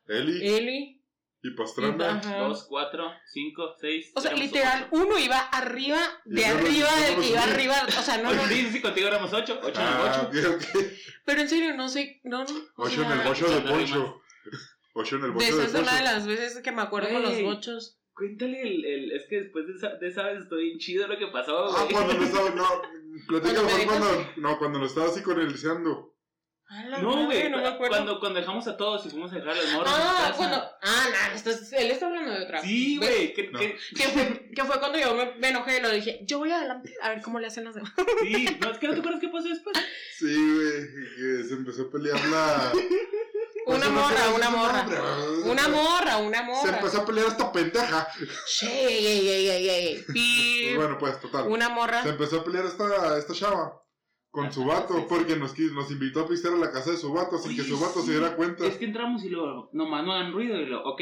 [0.09, 1.01] Eli Eli.
[1.42, 2.20] y Pastrana.
[2.38, 4.11] Dos, cuatro, cinco, seis.
[4.14, 8.16] O sea, literal, uno iba arriba, de Y arriba, del que iba arriba, o sea,
[8.18, 8.37] no, ocho.
[8.42, 8.49] no.
[8.49, 9.61] Sí, sí, contigo éramos ocho.
[9.62, 10.49] Ocho en el Ah, ocho.
[10.51, 10.83] ok, ok.
[11.27, 12.51] Pero en serio, no sé, no, no.
[12.77, 14.23] Ocho en el bocho de Poncho.
[14.94, 17.11] Ocho en el De bocho esa de es una de las veces que me acuerdo
[17.11, 17.98] con los bochos.
[18.14, 19.12] Cuéntale el, el.
[19.12, 21.74] Es que después de esa, de esa vez estoy bien chido lo que pasó, güey.
[21.76, 22.50] Ah, cuando no estaba.
[22.50, 22.83] No,
[23.26, 24.26] fue dijo cuando.
[24.37, 26.12] No, cuando lo estaba psicoanalizando.
[26.66, 27.50] A la No, madre, güey.
[27.50, 27.94] no me acuerdo.
[27.96, 29.87] Cuando, cuando dejamos a todos y fuimos a dejar al morro.
[29.87, 30.57] en su Ah, cuando.
[30.83, 32.62] Ah, no, estás- él está hablando de otra.
[32.62, 33.11] Sí, ¿Ves?
[33.11, 33.35] güey.
[33.35, 33.59] Que, No.
[33.59, 36.52] que- Que fue, que fue cuando yo me, me enojé y lo dije, yo voy
[36.52, 37.92] adelante a ver cómo le hacen las demás.
[38.22, 38.46] sí.
[38.61, 39.76] No, es que no te acuerdas qué pasó después.
[40.16, 41.38] Sí, güey.
[41.38, 42.72] Que se empezó a pelear la.
[43.66, 44.87] Una morra, una morra.
[45.44, 46.77] Una morra, una Se morra.
[46.79, 48.09] empezó a pelear esta pendeja.
[48.46, 50.05] Sí, ey, ey, ey, ey.
[50.74, 51.46] Pues bueno, pues, total.
[51.48, 52.03] Una morra.
[52.03, 53.81] Se empezó a pelear esta, esta chava
[54.31, 57.38] con su vato porque nos, nos invitó a pistear a la casa de su vato
[57.38, 58.07] sin Oye, que su vato sí.
[58.07, 58.66] se diera cuenta.
[58.66, 61.00] Es que entramos y luego, nomás no hagan ruido y lo, ok.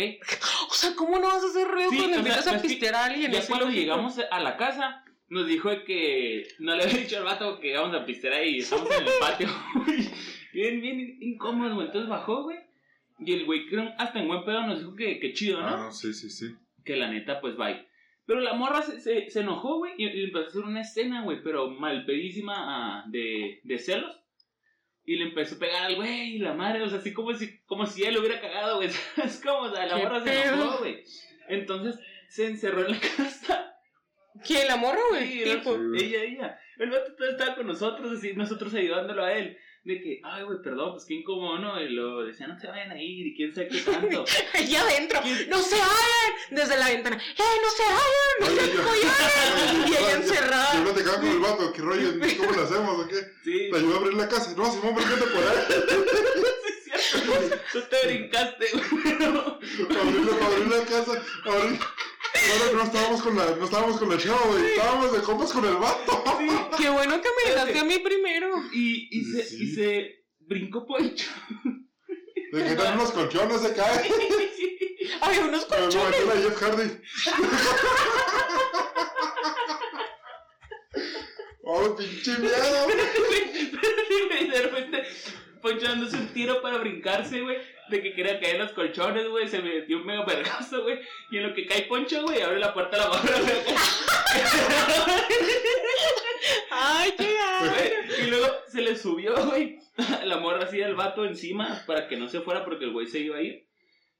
[0.71, 2.95] O sea, ¿cómo no vas a hacer ruido Sí, cuando o sea, invitas a pistear
[2.95, 3.33] a alguien?
[3.33, 7.59] Ya cuando llegamos a la casa, nos dijo que no le había dicho al vato
[7.59, 8.59] que íbamos a pistear ahí.
[8.59, 9.49] Estamos en el patio.
[10.53, 11.87] bien, bien incómodo, güey.
[11.87, 12.59] Entonces bajó, güey.
[13.19, 15.69] Y el güey, creo, hasta en buen pedo nos dijo que, que chido, ¿no?
[15.69, 16.55] Ah, no, sí, sí, sí.
[16.85, 17.87] Que la neta, pues bye.
[18.27, 21.23] Pero la morra se, se, se enojó, güey, y, y empezó a hacer una escena,
[21.23, 24.19] güey, pero mal pedísima ah, de, de celos.
[25.05, 27.59] Y le empezó a pegar al güey y la madre, o sea, así como si,
[27.65, 28.89] como si él lo hubiera cagado, güey.
[29.25, 31.05] Es como, o sea, la ¿Qué morra se enojó, güey.
[31.49, 33.75] Entonces se encerró en la casa.
[34.45, 34.69] ¿Quién?
[34.69, 36.59] ¿La morra el Sí, ella, ella.
[36.79, 39.59] El vato estaba con nosotros, así, nosotros ayudándolo a él.
[39.85, 41.81] De que, ay, güey, perdón, pues qué incómodo, ¿no?
[41.83, 44.25] Y lo decía, no se vayan a ir, y quién sabe qué tanto.
[44.55, 45.21] Allá adentro.
[45.23, 45.51] ¿Quién?
[45.51, 46.33] ¡No se vayan!
[46.53, 47.17] Desde la ventana.
[47.17, 48.37] ¡Eh, no se vayan!
[48.41, 49.13] ¡No se vayan!
[49.87, 52.11] Y yo- ella yo- platicaba con el vato, ¿qué rollo?
[52.39, 53.17] ¿Cómo lo hacemos o qué?
[53.43, 54.55] Sí, ¿Te ayudó a abrir la casa?
[54.57, 55.09] No, Simón, por ahí.
[56.85, 57.57] sí, es cierto.
[57.73, 58.85] Tú te brincaste, güey.
[59.15, 61.81] Abrir la, abrir la casa, abrir...
[62.51, 64.67] Ahora no estábamos con la, no estábamos con la chava, güey.
[64.73, 66.25] Estábamos de compas con el vato.
[66.79, 68.63] Qué bueno que me dejaste a mí primero.
[68.73, 69.65] Y, y, se, Sí.
[69.65, 70.19] y se,
[70.87, 71.31] Poncho.
[72.53, 74.11] Le quitan unos colchones, se cae.
[75.23, 76.21] Ay, unos Pero lo colchones.
[76.21, 76.91] metió la Jeff Hardy.
[81.65, 82.87] ¡Oh, pinche miedo!
[85.73, 87.57] Poncho dándose un tiro para brincarse, güey.
[87.89, 89.49] De que quería caer en los colchones, güey.
[89.49, 91.01] Se metió un mega vergazo, güey.
[91.31, 93.37] Y en lo que cae Poncho, güey, abre la puerta a la barra.
[96.71, 97.37] Ay, qué.
[97.61, 99.79] Güey, Y luego se le subió, güey,
[100.25, 103.21] la morra así al vato encima para que no se fuera porque el güey se
[103.21, 103.67] iba a ir.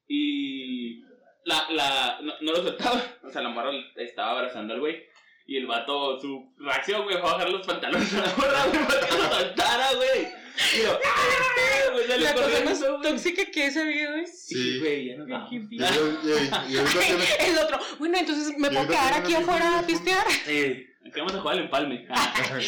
[0.07, 1.01] Y
[1.45, 3.01] la, la, no, no lo soltaba.
[3.23, 5.03] O sea, la morra estaba abrazando al güey.
[5.45, 8.87] Y el vato, su reacción, güey, fue a bajar los pantalones a la morra, güey,
[8.87, 10.42] para que lo soltara, güey.
[10.83, 14.27] Yo, "Este, güey, salió La cosa más tóxica que he sabido, güey.
[14.27, 15.51] Sí, güey, ya nos vamos.
[17.39, 20.25] El otro, bueno, entonces me puedo quedar aquí el afuera a pistear.
[20.45, 22.07] Sí, aquí vamos a jugar al empalme.
[22.15, 22.59] Ah,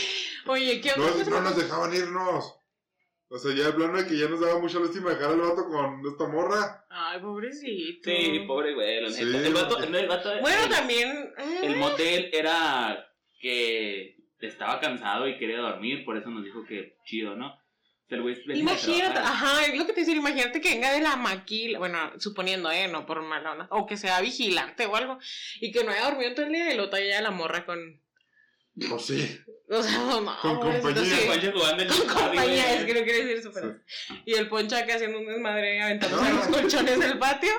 [0.48, 1.08] Oye, ¿qué onda?
[1.24, 2.54] No, no nos dejaban irnos.
[3.28, 5.66] O sea, ya el plano de que ya nos daba mucha lástima dejar al vato
[5.68, 6.86] con esta morra.
[6.90, 8.12] Ay, pobrecito.
[8.12, 9.18] Sí, pobre güey, la neta.
[9.20, 11.34] Sí, el vato, el vato, Bueno, el- también.
[11.38, 13.08] eh, El motel era
[13.40, 17.58] que estaba cansado y quería dormir, por eso nos dijo que chido, ¿no?
[18.08, 21.80] El güey Imagínate, ajá, es lo que te decía, imagínate que venga de la maquila,
[21.80, 25.18] bueno, suponiendo, eh, no por mala onda, o que sea vigilante o algo,
[25.60, 28.00] y que no haya dormido todo el día y lo ya la morra con,
[28.90, 29.42] Pues sí.
[29.70, 31.16] o sea, no, Con pobrecito, compañía.
[31.18, 31.28] sí.
[31.28, 33.82] Poncho jugando en Con compañía, es que no quiere decir super.
[34.26, 36.36] Y el poncho acá haciendo un desmadre, aventándose No.
[36.38, 37.54] los colchones del patio.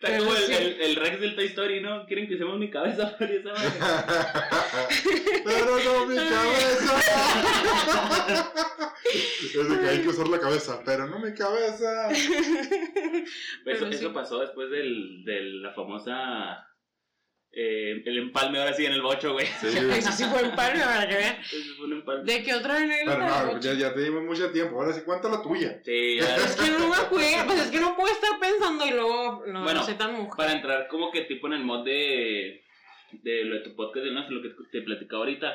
[0.00, 2.04] Está como el, el, el Rex del Toy Story, ¿no?
[2.06, 3.72] Quieren que usemos mi cabeza para esa madre.
[5.44, 6.92] Pero no mi cabeza.
[9.06, 12.08] Es de que hay que usar la cabeza, pero no mi cabeza.
[13.64, 13.94] Pero Eso, sí.
[13.94, 16.65] eso pasó después del, de la famosa.
[17.58, 19.46] Eh, el empalme ahora sí en el bocho, güey.
[19.46, 19.68] Sí.
[19.98, 21.36] Eso sí fue par, para que vean.
[21.40, 22.30] Eso fue un empalme.
[22.30, 23.44] ¿De qué otra Pero anécdota?
[23.54, 24.78] no, ya, ya te dimos mucho tiempo.
[24.78, 25.80] Ahora sí, cuenta la tuya.
[25.84, 26.36] Sí, ya.
[26.36, 29.62] Es que no me acuerdo, pues es que no puedo estar pensando y luego no,
[29.64, 30.36] Bueno, no soy tan mujer.
[30.36, 32.62] para entrar como que tipo en el mod de,
[33.12, 35.54] de lo de tu podcast de lo que te platicaba ahorita,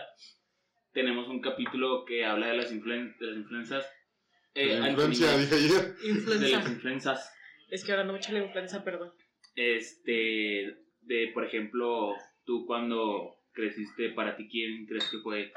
[0.94, 3.86] tenemos un capítulo que habla de las, influen- de las influencias.
[4.56, 5.96] eh, La influencia, dije ayer.
[5.98, 6.58] de Influenza.
[6.58, 7.34] las influencias.
[7.70, 9.14] Es que ahora no mucho la influenza, perdón.
[9.56, 15.52] Este, de por ejemplo, tú cuando creciste, para ti, ¿quién crees que fue?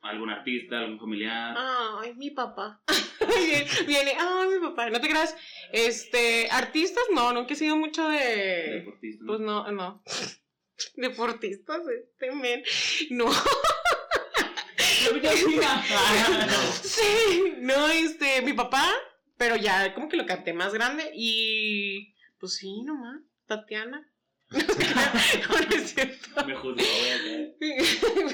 [0.00, 1.54] ¿Algún artista, algún familiar?
[1.56, 2.82] Ay, mi papá.
[3.86, 4.90] viene, ay, mi papá.
[4.90, 5.36] No te creas.
[5.72, 8.80] Este, artistas, no, nunca he sido mucho de.
[8.80, 9.28] deportista, ¿no?
[9.28, 10.02] Pues no, no.
[10.96, 12.62] Deportistas, este men.
[13.10, 13.26] No.
[16.82, 18.88] Sí, no, este, mi papá,
[19.36, 24.11] pero ya como que lo capté más grande y pues sí, nomás, Tatiana.
[24.52, 26.28] No, no es cierto.
[26.46, 26.76] Me juzgó.
[27.58, 27.90] Pues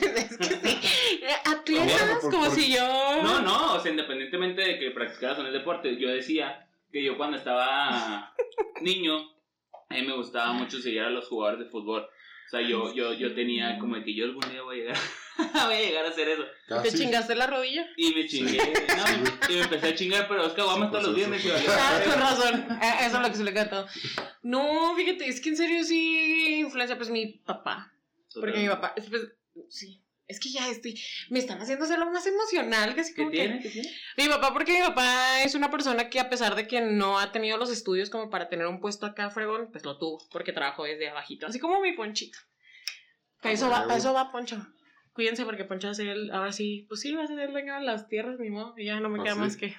[0.16, 1.20] es que sí.
[1.44, 3.22] Atletas, como por- si yo.
[3.22, 7.16] No, no, o sea, independientemente de que practicaras en el deporte, yo decía que yo
[7.16, 8.34] cuando estaba
[8.80, 9.18] niño,
[9.90, 12.08] a mí me gustaba mucho seguir a los jugadores de fútbol.
[12.48, 14.96] O sea, yo, yo, yo tenía como de que yo algún día voy a llegar,
[15.66, 16.44] voy a llegar a hacer eso.
[16.66, 16.96] ¿Te Casi.
[16.98, 17.86] chingaste la rodilla?
[17.94, 21.14] Y me chingué, no, y me empecé a chingar, pero es que aguamos todos los
[21.14, 21.56] días, me chingué.
[21.68, 22.66] Ah, con razón.
[22.82, 23.86] Eh, Eso es lo que se le todo.
[24.42, 27.92] No, fíjate, es que en serio sí influencia, pues mi papá.
[28.34, 29.28] Porque mi papá, es, pues,
[29.68, 30.02] sí.
[30.28, 33.60] Es que ya estoy, me están haciendo hacerlo más emocional, casi ¿Qué como que- tiene?
[33.62, 33.90] ¿Qué tiene?
[34.18, 37.32] Mi papá, porque mi papá es una persona que a pesar de que no ha
[37.32, 40.84] tenido los estudios como para tener un puesto acá fregón, pues lo tuvo, porque trabajó
[40.84, 42.38] desde abajito, así como mi Ponchito.
[43.40, 44.66] Para eso va, para eso va Poncho.
[45.14, 47.50] Cuídense porque Poncho va a ser el, ahora sí, pues sí, va a ser el
[47.52, 49.40] dueño de las tierras, ni modo, y ya no me ¿Ah, queda sí?
[49.40, 49.74] más que...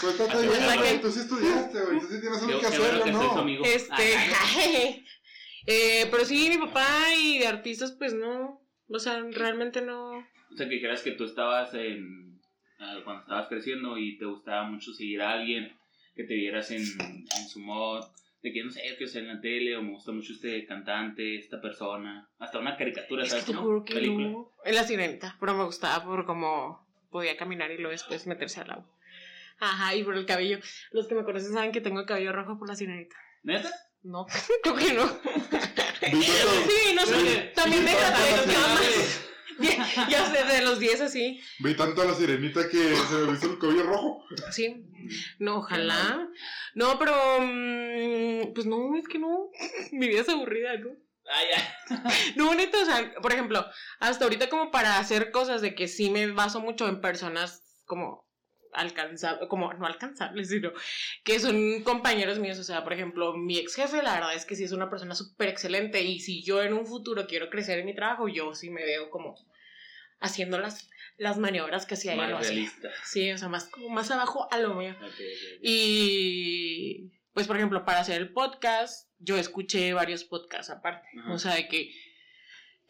[0.00, 0.76] Pues está Así bien, es.
[0.76, 1.00] güey.
[1.00, 1.98] Tú sí estudiaste, güey.
[2.00, 3.32] Tú sí tienes algo que que ¿no?
[3.32, 3.64] amigo.
[3.64, 4.46] Este, Ah,
[5.66, 6.86] eh, pero sí, mi papá
[7.18, 8.59] y de artistas, pues no,
[8.90, 10.18] o sea, realmente no...
[10.18, 12.40] O sea, que dijeras que tú estabas en.
[12.78, 15.76] ah, cuando estabas creciendo y te gustaba mucho seguir a alguien,
[16.14, 18.04] que te vieras en, en su mod,
[18.42, 21.36] de que no sé, que sea en la tele, o me gusta mucho este cantante,
[21.36, 23.54] esta persona, hasta una caricatura, Es que ¿sabes?
[23.54, 23.84] no?
[23.84, 24.28] que Película.
[24.28, 24.50] no.
[24.64, 28.70] En la sirenita, pero me gustaba por cómo podía caminar y luego después meterse al
[28.72, 28.86] agua.
[29.60, 30.58] Ajá, y por el cabello.
[30.90, 33.14] Los que me conocen saben que tengo el cabello rojo por la sirenita.
[33.42, 33.70] ¿Neta?
[34.02, 34.26] No,
[34.62, 35.06] creo que no.
[36.00, 37.52] Sí, no sé.
[37.54, 39.20] También la los camas.
[40.08, 41.40] Ya sé, de los 10 así.
[41.58, 44.24] Vi tanto a la sirenita que se me hizo el cabello rojo.
[44.50, 44.86] Sí.
[45.38, 46.26] No, ojalá.
[46.74, 47.12] No, pero.
[47.40, 49.50] mm, Pues no, es que no.
[49.92, 50.90] Mi vida es aburrida, ¿no?
[51.32, 52.04] Ah, ya.
[52.36, 53.64] No, neta, o sea, por ejemplo,
[54.00, 58.26] hasta ahorita como para hacer cosas de que sí me baso mucho en personas como
[58.72, 60.72] alcanzables, como no alcanzables, sino
[61.24, 64.56] que son compañeros míos, o sea, por ejemplo, mi ex jefe, la verdad es que
[64.56, 67.86] sí es una persona súper excelente y si yo en un futuro quiero crecer en
[67.86, 69.36] mi trabajo, yo sí me veo como
[70.20, 72.38] haciendo las, las maniobras que hacía ella.
[72.38, 72.90] Realista.
[73.04, 74.94] Sí, o sea, más, como más abajo a lo mío.
[75.62, 81.08] Y pues, por ejemplo, para hacer el podcast, yo escuché varios podcasts aparte.
[81.28, 81.92] O sea, de que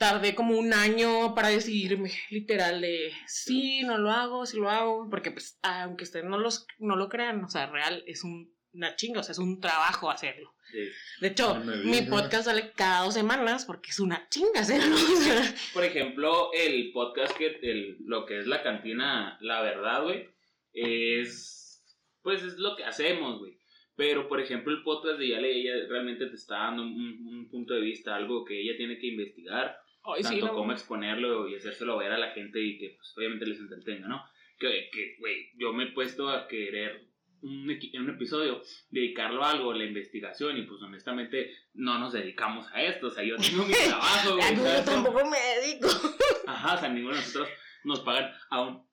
[0.00, 5.10] tardé como un año para decidirme, literal, de sí, no lo hago, sí lo hago.
[5.10, 8.96] Porque, pues, aunque ustedes no, los, no lo crean, o sea, real, es un, una
[8.96, 10.54] chinga, o sea, es un trabajo hacerlo.
[10.72, 10.88] Sí.
[11.20, 14.96] De hecho, No mi podcast sale cada dos semanas porque es una chinga hacerlo.
[15.74, 20.28] Por ejemplo, el podcast que el, lo que es la cantina, la verdad, güey,
[20.72, 21.84] es
[22.22, 23.58] pues es lo que hacemos, güey.
[23.96, 27.74] Pero por ejemplo, el podcast de Yale, ella realmente te está dando un, un punto
[27.74, 30.54] de vista, algo que ella tiene que investigar, Ay, sí, tanto no.
[30.54, 34.24] cómo exponerlo y hacérselo ver a la gente y que pues obviamente les entretenga, ¿no?
[34.58, 37.10] Que, que, güey, yo me he puesto a querer
[37.42, 42.82] un, un episodio dedicarlo a algo, la investigación, y pues honestamente no nos dedicamos a
[42.82, 44.44] esto, o sea, yo tengo mi trabajo, güey.
[44.44, 45.88] Ay, no, ¿sabes yo tampoco me dedico.
[46.46, 47.48] Ajá, o sea, ninguno de nosotros
[47.84, 48.86] nos pagan aún.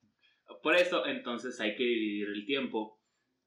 [0.63, 2.96] Por eso, entonces hay que dividir el tiempo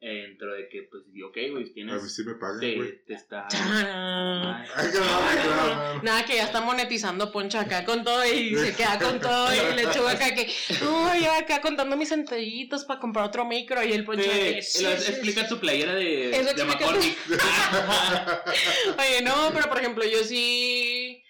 [0.01, 2.15] dentro de que, pues, ok, güey, A ver tienes.
[2.15, 3.47] si me pagan, Te, te está.
[3.53, 6.03] Ay, no.
[6.03, 9.75] Nada, que ya está monetizando Poncho acá con todo y se queda con todo y
[9.77, 13.93] le chuga acá que, uy, yo acá contando mis centellitos para comprar otro micro y
[13.93, 15.49] el Poncho Sí, sí, sí, explica sí.
[15.51, 17.17] tu playera de, Eso de McCormick.
[18.99, 21.23] Oye, no, pero por ejemplo, yo sí.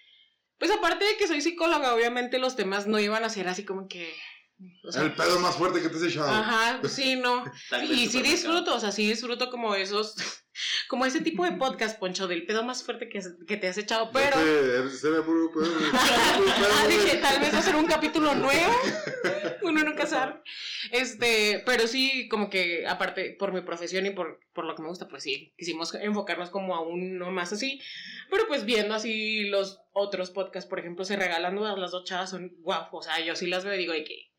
[0.57, 3.87] Pues aparte de que soy psicóloga, obviamente los temas no iban a ser así como
[3.87, 4.13] que.
[4.83, 6.29] O sea, El pedo más fuerte que te has echado.
[6.29, 7.43] Ajá, sí, no.
[7.83, 10.15] Y sí disfruto, o sea, sí disfruto como esos,
[10.87, 14.09] como ese tipo de podcast, Poncho, del pedo más fuerte que, que te has echado,
[14.11, 14.37] pero...
[14.37, 14.91] Pedo,
[15.93, 18.73] Ah, dije, tal vez hacer un capítulo nuevo,
[19.61, 20.41] uno nunca sabe.
[20.91, 24.89] Este, pero sí, como que aparte, por mi profesión y por, por lo que me
[24.89, 27.79] gusta, pues sí, quisimos enfocarnos como a uno más así.
[28.29, 32.29] Pero pues viendo así los otros podcasts, por ejemplo, se regalan dudas, las dos chavas
[32.29, 34.30] son guau, o sea, yo sí las veo y digo de que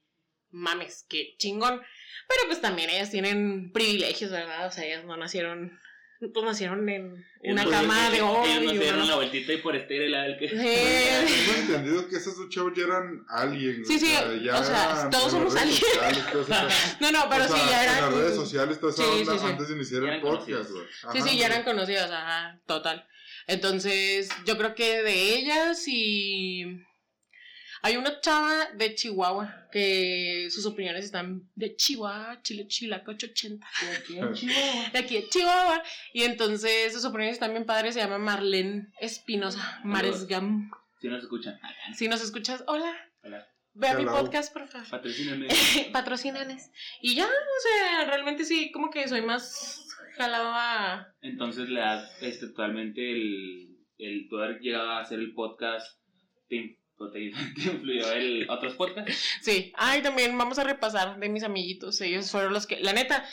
[0.53, 1.81] mames, qué chingón.
[2.29, 4.67] Pero pues también ellas tienen privilegios, ¿verdad?
[4.67, 5.79] O sea, ellas no nacieron,
[6.21, 9.05] pues nacieron en una Ellos- cama de oro Ellos una...
[9.05, 10.49] la vueltita y por este era el que.
[10.49, 10.57] Sí.
[10.57, 13.87] Tengo entendido que esos dos chavos ya eran aliens.
[13.89, 16.35] Sí, sí, o sea, eran todos en las somos aliens.
[16.35, 16.69] o sea,
[17.01, 18.03] No, no, pero o sea, sí, ya En eran...
[18.05, 19.47] las redes sociales, toda esa Sí, onda sí, sí.
[19.47, 20.73] antes de iniciar el podcast, conocidos.
[20.73, 20.87] güey.
[20.87, 21.75] Sí, Ajá, sí, ya eran güey.
[21.75, 23.09] conocidas, ajá, total.
[23.49, 26.85] Entonces, yo creo que de ellas y...
[27.85, 33.67] Hay una chava de Chihuahua que sus opiniones están de Chihuahua, Chile, Chilaca 880.
[34.93, 35.83] De aquí de Chihuahua.
[36.13, 37.95] Y entonces sus opiniones están bien padres.
[37.95, 39.81] Se llama Marlene Espinosa.
[39.83, 40.71] Maresgam.
[41.01, 41.59] Si nos escuchan.
[41.93, 42.95] Si nos escuchas, hola.
[43.25, 43.49] Hola.
[43.75, 44.89] Ve a mi podcast, por favor.
[44.89, 45.49] Patrocíname.
[45.93, 46.71] Patrocínanes.
[47.01, 47.29] Y ya, o
[47.63, 51.13] sea, realmente sí, como que soy más jalado a...
[51.21, 55.99] Entonces le das este, totalmente el, el tú haber llegado a hacer el podcast.
[56.49, 59.39] Te, te, te influyó el otros podcasts.
[59.43, 59.73] Sí.
[59.77, 62.01] Ay, también vamos a repasar de mis amiguitos.
[62.01, 62.81] Ellos fueron los que...
[62.81, 63.27] La neta,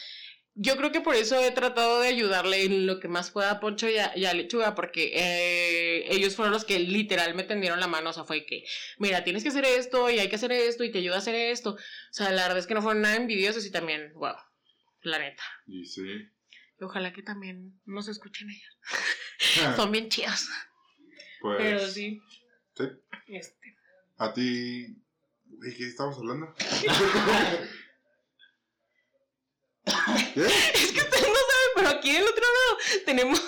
[0.55, 3.59] yo creo que por eso he tratado de ayudarle en lo que más pueda a
[3.59, 7.79] Poncho y a, y a Lechuga, porque eh, ellos fueron los que literal me tendieron
[7.79, 8.09] la mano.
[8.09, 8.65] O sea, fue que,
[8.97, 11.35] mira, tienes que hacer esto y hay que hacer esto y te ayuda a hacer
[11.35, 11.75] esto.
[11.75, 11.77] O
[12.11, 14.35] sea, la verdad es que no fueron nada envidiosos y también, wow,
[15.03, 15.43] la neta.
[15.67, 16.01] Y sí.
[16.79, 19.75] Y ojalá que también nos escuchen ellos.
[19.75, 20.49] Son bien chidos.
[21.41, 22.21] Pues, Pero sí.
[22.79, 22.85] Sí.
[23.27, 23.75] Este.
[24.17, 24.95] A ti.
[25.45, 26.53] Güey, ¿qué estamos hablando?
[30.33, 30.45] ¿Qué?
[30.45, 33.41] Es que ustedes no saben, pero aquí del otro lado tenemos.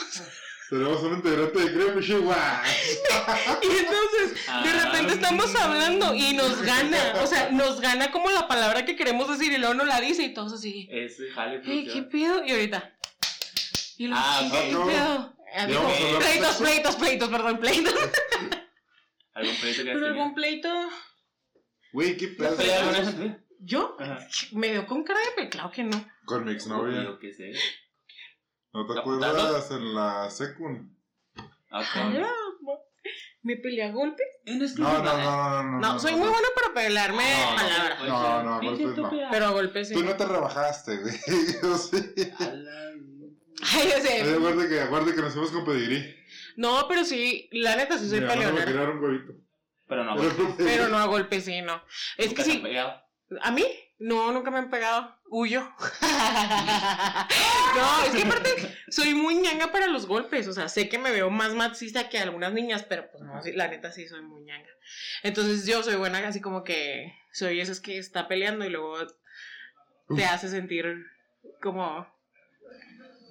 [0.69, 2.63] Tenemos un integrante de Chihuahua.
[3.61, 4.85] Y entonces, de Ah.
[4.85, 7.15] repente estamos hablando y nos gana.
[7.21, 10.23] O sea, nos gana como la palabra que queremos decir y luego no la dice
[10.23, 10.87] y todos así.
[10.89, 12.09] Ese jale Hey, ¿qué funciona.
[12.35, 12.45] pedo?
[12.45, 12.93] Y ahorita.
[13.97, 14.87] Y los Ah, ¿qué no.
[14.87, 15.35] pedo?
[16.19, 17.93] Pleitos, pleitos, pleitos, perdón, pleitos.
[19.33, 20.21] ¿Algún proyecto que has Pero tenido?
[20.23, 20.69] algún pleito.
[21.93, 22.57] Güey, ¿qué ¿Has pedo?
[22.57, 23.43] peleado alguna vez en tu vida?
[23.59, 23.95] ¿Yo?
[23.99, 24.19] Ajá.
[24.53, 26.05] Me dio con cara de pe, claro que no.
[26.25, 27.03] Con mi exnovia.
[27.03, 27.51] Yo qué sé.
[28.73, 30.95] ¿No te ¿La acuerdas en la secund?
[31.71, 32.35] Ah, Ah,
[33.43, 34.21] ¿Me peleé a golpe?
[34.45, 35.79] En No, no, no, no, no.
[35.79, 37.99] No, soy muy buena para pelearme No, no, palabras.
[38.07, 38.45] No, ser.
[38.45, 38.89] no, Sí, golpes no.
[38.91, 39.27] estúpida.
[39.31, 39.93] Pero a golpes sí.
[39.95, 41.13] Tú no te rebajaste, güey.
[41.63, 41.97] Yo sí.
[42.39, 42.91] A la-
[43.73, 44.21] Ay, ya sé.
[44.23, 46.15] Ay, Acuérdate que, acuérdate que nos fuimos con pedigrí.
[46.55, 48.65] No, pero sí, la neta sí soy me peleonera.
[48.65, 49.33] quería dar un huevito.
[49.87, 50.29] Pero no, güey.
[50.57, 51.83] Pero no a golpes, sí, no.
[52.17, 53.01] Es Nunca que te han sí, pegado.
[53.41, 53.65] ¿a mí?
[53.99, 55.15] No, nunca me han pegado.
[55.29, 55.61] Huyo.
[57.75, 60.47] no, es que aparte soy muy ñanga para los golpes.
[60.47, 63.51] O sea, sé que me veo más machista que algunas niñas, pero pues no, sí,
[63.53, 64.69] la neta sí soy muy ñanga.
[65.23, 68.97] Entonces yo soy buena, así como que soy esas que está peleando y luego
[70.15, 71.05] te hace sentir
[71.61, 72.07] como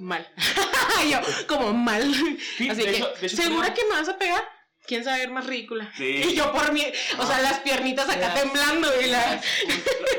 [0.01, 0.27] mal.
[1.11, 2.13] yo, como mal.
[2.57, 4.49] Sí, Así que, ¿segura creo- que me vas a pegar?
[4.87, 5.93] ¿Quién sabe ver más ridícula?
[5.97, 6.05] Sí.
[6.31, 6.83] Y yo por mi,
[7.19, 9.41] o sea, las piernitas acá temblando y la...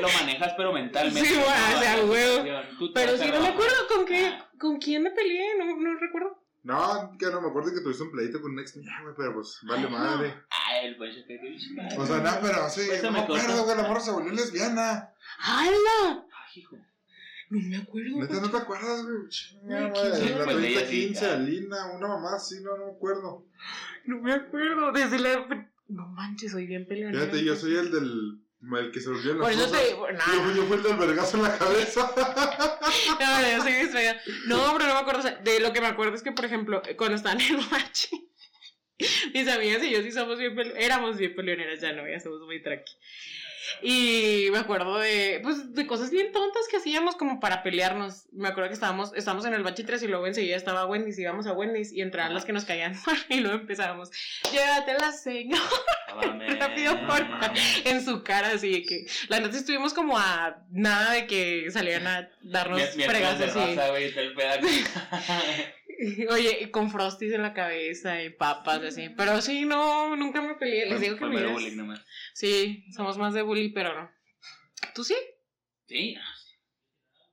[0.08, 1.28] lo manejas, pero mentalmente.
[1.28, 2.42] Sí, bueno, o sea, No, huevo.
[2.42, 6.38] te Pero sí, no me acuerdo con qué, con quién me peleé, no, no recuerdo.
[6.64, 9.34] No, que no me acuerdo que tuviste un pleito con un ex mía, güey, pero
[9.34, 10.32] pues vale madre.
[10.48, 13.76] Ay, el Poncho, que que O sea, no, pero sí, Pues no me acuerdo, güey,
[13.76, 15.12] la morra se volvió lesbiana.
[15.40, 16.24] ¡Hala!
[16.32, 16.76] Ay, hijo.
[17.52, 18.18] No me acuerdo.
[18.20, 19.92] Neta, ¿no te acuerdas, güey?
[19.92, 21.34] ¿quién La revista sí, 15, ah.
[21.34, 23.46] Alina, una mamá, sí, no, no me acuerdo.
[24.06, 24.90] No me acuerdo.
[24.92, 25.68] Desde la.
[25.88, 27.24] No manches, soy bien peleonera.
[27.26, 28.38] Fíjate, yo soy el del.
[28.78, 30.10] El que se volvió en las Por eso te digo.
[30.12, 30.24] nah.
[30.32, 32.10] Yo, yo fui el del vergazo en la cabeza.
[33.20, 34.20] No, yo soy distraída.
[34.46, 35.18] No, pero no me acuerdo.
[35.20, 37.66] o sea, de lo que me acuerdo es que, por ejemplo, cuando estaban en el
[37.70, 38.30] machi,
[39.34, 42.40] mis amigas y yo sí somos bien pele- éramos bien peleoneras, ya no, ya somos
[42.42, 42.92] muy tranqui.
[43.82, 48.26] Y me acuerdo de, pues, de cosas bien tontas que hacíamos como para pelearnos.
[48.32, 51.46] Me acuerdo que estábamos, estábamos en el bachi 3 y luego enseguida estaba Wendy's, íbamos
[51.46, 52.94] a Wendy's y entraban las que nos caían
[53.28, 54.10] y luego empezábamos,
[54.50, 55.60] llévatela, señor.
[56.60, 57.26] Rápido por
[57.84, 62.30] en su cara, así que la neta estuvimos como a nada de que salieran a
[62.42, 63.58] darnos fregas así.
[64.16, 64.66] el pedazo.
[66.30, 69.08] Oye, y con frosties en la cabeza y papas así.
[69.16, 70.86] Pero sí, no, nunca me peleé.
[70.88, 72.04] Les digo que Fue mi mero vida es- bullying nomás.
[72.34, 74.10] Sí, somos más de bully, pero no.
[74.94, 75.14] ¿Tú sí?
[75.86, 76.16] Sí,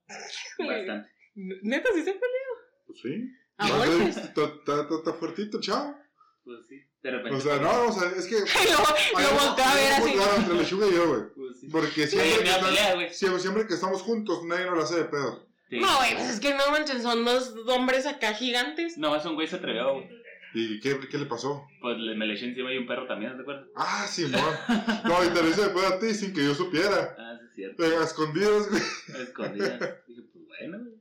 [0.60, 1.10] bastante.
[1.36, 2.86] Neta, sí se peleó.
[2.88, 3.30] Pues sí.
[3.58, 4.18] A golpes.
[4.18, 5.96] Está fuertito, chao.
[6.44, 7.38] Pues sí, de repente.
[7.38, 8.36] O sea, no, o sea, es que.
[9.22, 10.14] Lo volteó a ver así.
[10.14, 11.22] Claro, entre lechuga y yo, güey.
[11.36, 11.68] Pues sí.
[11.70, 12.52] Porque Sí, siempre,
[12.96, 15.49] me que siempre que estamos juntos, nadie nos la hace de pedo.
[15.70, 15.80] Sí.
[15.80, 18.98] No, güey, pues es que no manches, son dos hombres acá gigantes.
[18.98, 20.10] No, es un güey se atrevió, güey.
[20.56, 21.64] ¿Y qué, qué le pasó?
[21.80, 23.68] Pues le- me le eché encima y un perro también, ¿no te acuerdas?
[23.76, 24.42] Ah, Simón.
[25.06, 27.16] No, y te lo hice de pedo a ti sin que yo supiera.
[27.20, 27.84] Ah, sí, es cierto.
[27.86, 28.82] Eh, a escondidas, güey.
[28.82, 29.80] A escondidas.
[30.08, 30.94] Dije, pues bueno, güey.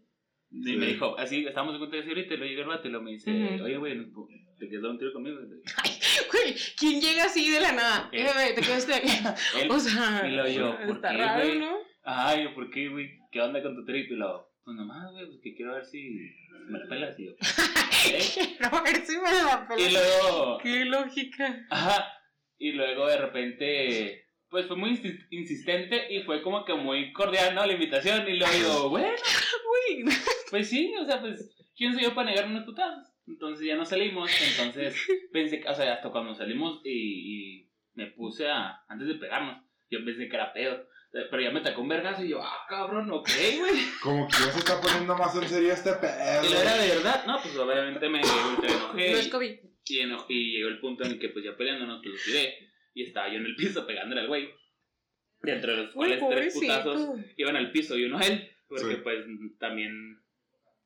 [0.51, 0.77] Y Sí.
[0.77, 3.01] me dijo, así, estábamos en cuenta de ahorita, y lo llega el vato y lo
[3.03, 3.31] me dice,
[3.63, 3.99] oye, güey,
[4.59, 5.39] ¿te quieres dar un tiro conmigo?
[5.41, 8.09] Güey, ¿quién llega así de la nada?
[8.13, 9.09] Eh, te quedaste aquí.
[9.63, 11.59] Él, O sea, Y luego yo, ¿por está qué, raro, güey?
[11.59, 11.75] ¿no?
[12.05, 13.19] Ay, yo, ¿por qué, güey?
[13.31, 14.11] ¿Qué onda con tu trip?
[14.11, 16.11] Y luego, pues nomás, güey, pues que quiero ver si
[16.69, 17.19] me la pelas.
[17.19, 17.31] Y yo,
[18.13, 18.21] ¿eh?
[18.59, 19.93] Quiero ver si me la Y pelas.
[20.23, 21.67] luego, Qué lógica.
[21.71, 22.13] ajá,
[22.59, 27.55] y luego de repente, pues fue muy insi- insistente y fue como que muy cordial,
[27.55, 27.65] ¿no?
[27.65, 28.29] La invitación.
[28.29, 29.09] Y luego yo, bueno,
[29.91, 30.05] Uy,
[30.51, 33.07] pues sí, o sea, pues, ¿quién soy yo para negar unos putazos?
[33.27, 34.95] Entonces ya no salimos, entonces
[35.33, 36.91] pensé, que- o sea, hasta cuando salimos y,
[37.63, 40.87] y me puse a, antes de pegarnos, yo pensé que era pedo.
[41.11, 43.75] Pero ya me tacó un vergazo y yo, ah, cabrón, ok, güey.
[44.03, 46.45] Como que ya se está poniendo más en serio este pedo.
[46.45, 49.13] Y lo era de verdad, no, pues obviamente me ultra enojé.
[49.13, 49.55] no es COVID.
[49.87, 52.59] y, eno- y llegó el punto en el que pues ya peleándonos, pues lo tiré.
[52.95, 54.51] Y estaba yo en el piso pegándole al güey.
[55.41, 58.51] Dentro de los Uy, cuales tres putazos iban al piso y uno a él.
[58.69, 59.01] Porque Sí.
[59.03, 59.25] pues
[59.59, 60.21] también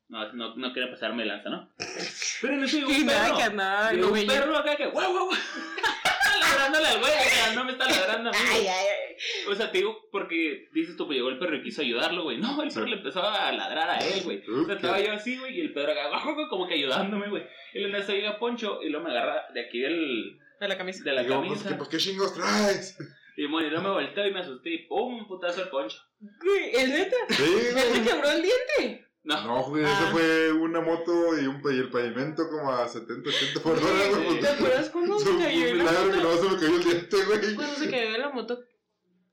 [0.07, 1.73] no, no, no quería pasarme lanza, ¿no?
[2.41, 3.91] Pero en eso llegó Y un nada, perro.
[3.91, 5.37] Llegó lo un perro acá que guau, guau, guau.
[6.49, 8.39] Ladrándole al güey, o sea, no me está ladrando a mí.
[8.41, 8.67] Ay, güey.
[8.67, 9.15] ay, ay.
[9.47, 12.37] O sea, te digo porque dices tú, pues llegó el perro y quiso ayudarlo, güey.
[12.37, 14.43] No, el perro le empezó a ladrar a él, güey.
[14.49, 16.09] O sea, estaba yo así, güey, y el perro acá,
[16.49, 17.43] como que ayudándome, güey.
[17.73, 21.03] Y en eso llega Poncho y luego me agarra de aquí del, De la camisa.
[21.03, 21.69] de la pues, camisa.
[21.69, 22.97] ¿qué, pues, ¿qué chingos traes?
[23.35, 25.97] Y bueno, y luego me volteo y me asusté y pum, putazo al Poncho.
[26.19, 27.15] Güey, ¿el neta?
[27.29, 28.03] Sí, ¿Él se güey.
[28.03, 29.07] quebró el diente?
[29.23, 29.99] No, No, güey, Ah.
[30.01, 33.83] ese fue una moto y, un, y el pavimento como a 70, 80 por hora,
[34.09, 34.33] güey.
[34.35, 34.39] Sí.
[34.41, 36.29] ¿Te acuerdas cuando se cayó en la milagro que moto?
[36.29, 37.55] no se me cayó el diente, güey.
[37.55, 38.59] Cuando se cayó en la moto.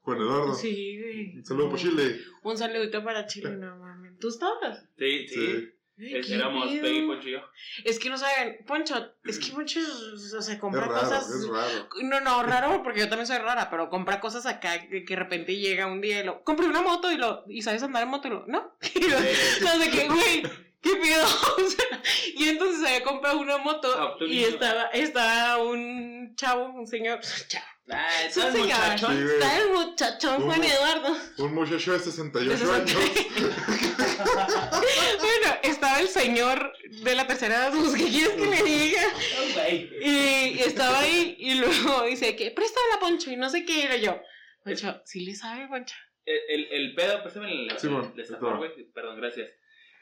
[0.02, 0.54] Juan Eduardo.
[0.54, 1.36] Sí, güey.
[1.38, 2.16] Un saludo por Chile.
[2.44, 4.18] Un saludito para Chile, no mames.
[4.18, 4.84] ¿Tú estabas?
[4.96, 5.34] sí, sí.
[5.34, 5.68] Sí.
[6.00, 6.68] Éramos.
[6.68, 7.38] Peggy, Poncho y yo.
[7.84, 11.30] Es que no saben, Poncho, es que Poncho o sea, Es compra raro, cosas.
[11.30, 11.88] es raro.
[12.02, 15.20] No, no, raro, porque yo también soy rara, pero compra cosas acá que, que de
[15.20, 16.42] repente llega un día y lo.
[16.44, 17.44] Compré una moto y lo.
[17.48, 18.28] ¿Y sabes andar en moto?
[18.28, 18.46] Y lo.
[18.46, 18.76] ¿No?
[18.94, 20.69] Y lo, no sé qué, güey.
[20.82, 21.26] ¿Qué pedo?
[21.58, 22.02] O sea,
[22.36, 27.20] y entonces había comprado una moto Ah, y estaba, estaba un chavo, un señor.
[27.48, 27.64] Chavo.
[27.92, 28.78] Ah, Es un ¿sabes, señor.
[28.78, 29.16] muchachón?
[29.16, 29.24] Sí.
[29.34, 30.64] Está el muchachón Juan.
[30.64, 31.16] Eduardo.
[31.38, 32.92] Un muchacho de 68 De años.
[34.20, 39.02] bueno, estaba el señor de la tercera edad, pues, ¿qué quieres que le diga?
[39.38, 39.90] Oh, güey.
[40.02, 43.96] Y estaba ahí y luego dice que préstame la Poncho y no sé qué era
[43.96, 44.20] yo.
[44.64, 45.94] Poncho, ¿sí le sabe, Poncho?
[46.24, 48.74] El, el, el pedo, préstame el, Sí, bueno, el destapador, está.
[48.74, 48.92] güey.
[48.92, 49.50] Perdón, gracias.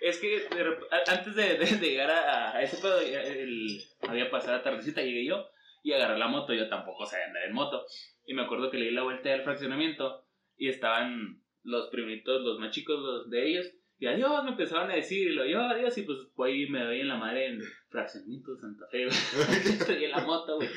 [0.00, 0.46] Es que
[1.06, 5.48] antes de, llegar a, ese pedo, el- había pasado la tardecita, llegué yo
[5.82, 6.54] y agarré la moto.
[6.54, 7.84] Yo tampoco sabía andar en moto.
[8.24, 10.24] Y me acuerdo que le di la vuelta al fraccionamiento
[10.56, 13.66] y estaban los primitos, los más chicos los de ellos.
[14.00, 16.84] Y adiós, me empezaban a decir, y lo yo adiós, y pues voy y me
[16.84, 19.16] doy en la madre en fraccionamiento de Santa Fe, güey.
[19.74, 20.68] Estoy en la moto, güey.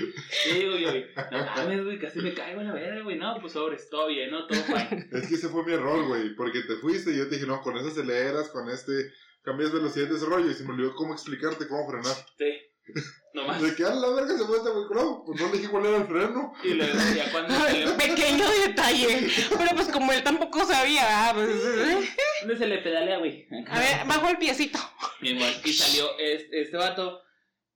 [0.50, 3.20] Y digo, yo, güey, no mames, güey, casi me caigo en la verga, güey.
[3.20, 4.48] No, pues sobre, todo bien, ¿no?
[4.48, 5.08] Todo fine.
[5.12, 6.34] Es que ese fue mi error, güey.
[6.36, 9.12] Porque te fuiste y yo te dije, no, con eso aceleras, con este
[9.44, 10.50] cambias velocidad de ese rollo.
[10.50, 12.16] Y se me olvidó cómo explicarte cómo frenar.
[12.40, 13.04] Sí.
[13.36, 13.62] Nomás.
[13.62, 15.86] De que a la verga se fue este güey, no, pues no le dije cuál
[15.86, 16.54] era el freno.
[16.64, 17.54] Y luego ya cuando
[17.98, 19.30] Pequeño detalle.
[19.48, 22.10] Pero pues como él tampoco sabía, ah, pues, eh.
[22.42, 23.48] ¿Dónde se le pedalea, güey?
[23.68, 24.80] a ver, bajo el piecito.
[25.22, 27.22] Igual, y salió este, este vato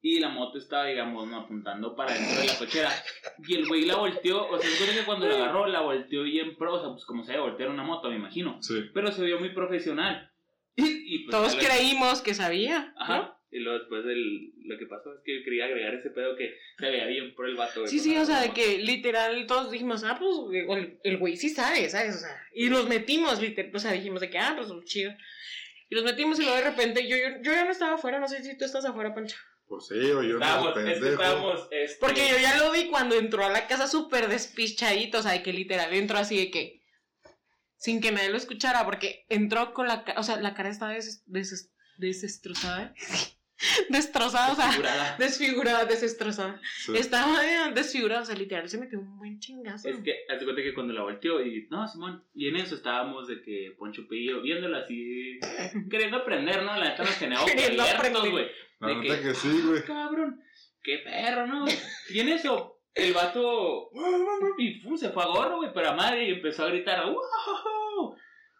[0.01, 1.39] y la moto estaba, digamos, ¿no?
[1.39, 2.91] apuntando para dentro de la cochera.
[3.47, 6.21] Y el güey la volteó, o sea, yo creo que cuando la agarró, la volteó
[6.21, 8.61] bien pro, o sea, pues como se debe voltear una moto, me imagino.
[8.61, 8.83] Sí.
[8.93, 10.31] Pero se vio muy profesional.
[10.75, 10.83] Y,
[11.15, 12.93] y, pues, Todos creímos que sabía.
[13.07, 13.35] ¿no?
[13.51, 16.55] Y luego después del, lo que pasó es que yo quería agregar ese pedo que
[16.77, 17.87] se veía bien por el vato.
[17.87, 20.35] Sí, sí, o sea, de que literal todos dijimos, ah, pues
[20.67, 22.15] el, el güey sí sabe, ¿sabes?
[22.15, 25.13] O sea, y los metimos, literal, o sea, dijimos de que, ah, pues chido.
[25.89, 28.27] Y los metimos y luego de repente yo, yo, yo ya no estaba afuera, no
[28.27, 29.37] sé si tú estás afuera, Pancho.
[29.67, 31.13] Pues sí, o yo no, Estábamos, es que pendejo.
[31.13, 35.21] estábamos, este, Porque yo ya lo vi cuando entró a la casa súper despichadito, o
[35.21, 36.81] sea, de que literal entró así de que,
[37.77, 40.93] sin que nadie lo escuchara, porque entró con la cara, o sea, la cara estaba
[40.93, 42.93] des, des- desestrozada,
[43.89, 45.15] destrozada, o sea, figurada.
[45.17, 46.59] desfigurada, desestrozada.
[46.77, 46.95] Sí.
[46.97, 49.87] Estaba eh, desfigurada, o sea, literal se metió un buen chingazo.
[49.89, 52.75] Es que, haz de cuenta que cuando la volteó y, no, Simón, y en eso
[52.75, 55.39] estábamos de que Poncho Pillo, viéndola así,
[55.89, 56.75] queriendo aprender, ¿no?
[56.77, 58.31] La neta nos teníamos Queriendo abiertos, aprender.
[58.31, 58.45] güey.
[59.01, 59.83] De que- que sí, güey.
[59.83, 60.41] Cabrón,
[60.83, 61.65] qué perro, ¿no?
[62.09, 63.89] Y en eso, el vato,
[64.57, 67.15] y fu, se fue a gorro, güey, pero a madre, y empezó a gritar, ¡Wow!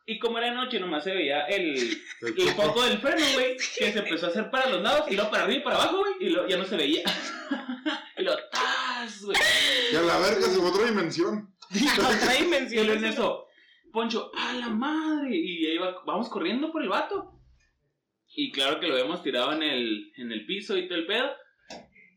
[0.08, 1.76] Y como era noche, nomás se veía el,
[2.22, 2.84] El foco.
[2.84, 5.60] del freno, güey, que se empezó a hacer para los lados, y luego para arriba
[5.60, 7.02] y para abajo, güey, y luego ya no se veía.
[8.18, 9.38] y lo ¡tas, güey!
[9.92, 11.56] Y a la verga se fue otra dimensión.
[11.98, 12.86] Otra Y dimensión.
[12.86, 13.48] luego en eso,
[13.92, 15.36] Poncho, ¡a la madre!
[15.36, 17.32] Y ahí va, vamos corriendo por el vato.
[18.38, 21.32] Y claro que lo vemos tirado en el, en el piso y todo el pedo.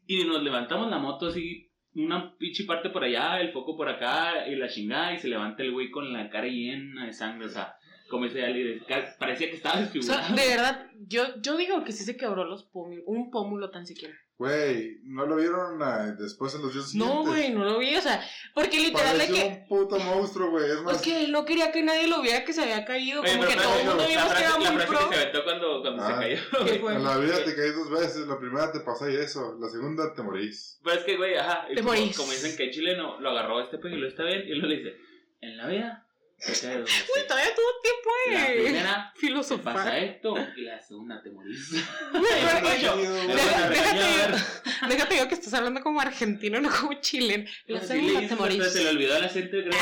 [0.06, 4.46] Y nos levantamos la moto así, una pinche parte por allá, el foco por acá,
[4.48, 7.50] y la chingada, y se levanta el güey con la cara llena de sangre, o
[7.50, 7.76] sea,
[8.08, 8.80] como ese Ali,
[9.18, 10.26] parecía que estaba O desfigurado.
[10.26, 13.86] sea, de verdad, yo, yo digo que sí se quebró los pómulos, un pómulo tan
[13.86, 14.14] siquiera.
[14.38, 17.26] Güey, ¿no lo vieron ah, después en los días No, siguientes?
[17.28, 19.48] güey, no lo vi, o sea, porque literal de Pareció que...
[19.48, 20.70] un puto monstruo, güey.
[20.70, 23.20] Es más, Es que él no quería que nadie lo viera que se había caído,
[23.22, 25.08] Oye, como que todo el mundo la vimos que era frase, la muy frase pro.
[25.10, 26.18] que se aventó cuando, cuando se Ah.
[26.20, 26.38] cayó.
[26.66, 26.94] ¿Qué fue?
[26.94, 28.26] en la vida te caes dos veces.
[28.28, 29.56] La primera te pasa y eso.
[29.60, 30.78] La segunda te morís.
[30.84, 31.66] Pues es que, güey, ajá.
[31.66, 32.16] Te como, morís.
[32.16, 34.42] como dicen que el chileno lo agarró a este pedo y lo está bien.
[34.46, 34.96] Y luego le dice:
[35.40, 36.06] En la vida
[36.46, 39.74] dos Uy, todavía tuvo tiempo La de primera filosofar.
[39.74, 41.70] pasa esto y la segunda te morís.
[42.82, 42.96] Yo-.
[42.96, 47.44] Me déjate, digo que estás hablando como argentino, no como chileno.
[47.66, 48.72] La segunda le te morís.
[48.72, 49.56] Se le olvidó el acento.
[49.58, 49.72] creo.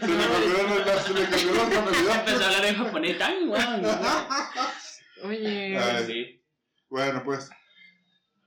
[0.00, 3.18] Se le cambió la, se le cambió la Empezó a hablar en japonés.
[3.18, 3.34] Tan.
[5.24, 6.42] Oye.
[6.88, 7.50] Bueno, pues.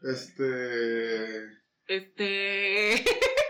[0.02, 1.46] Este.
[1.88, 3.04] este...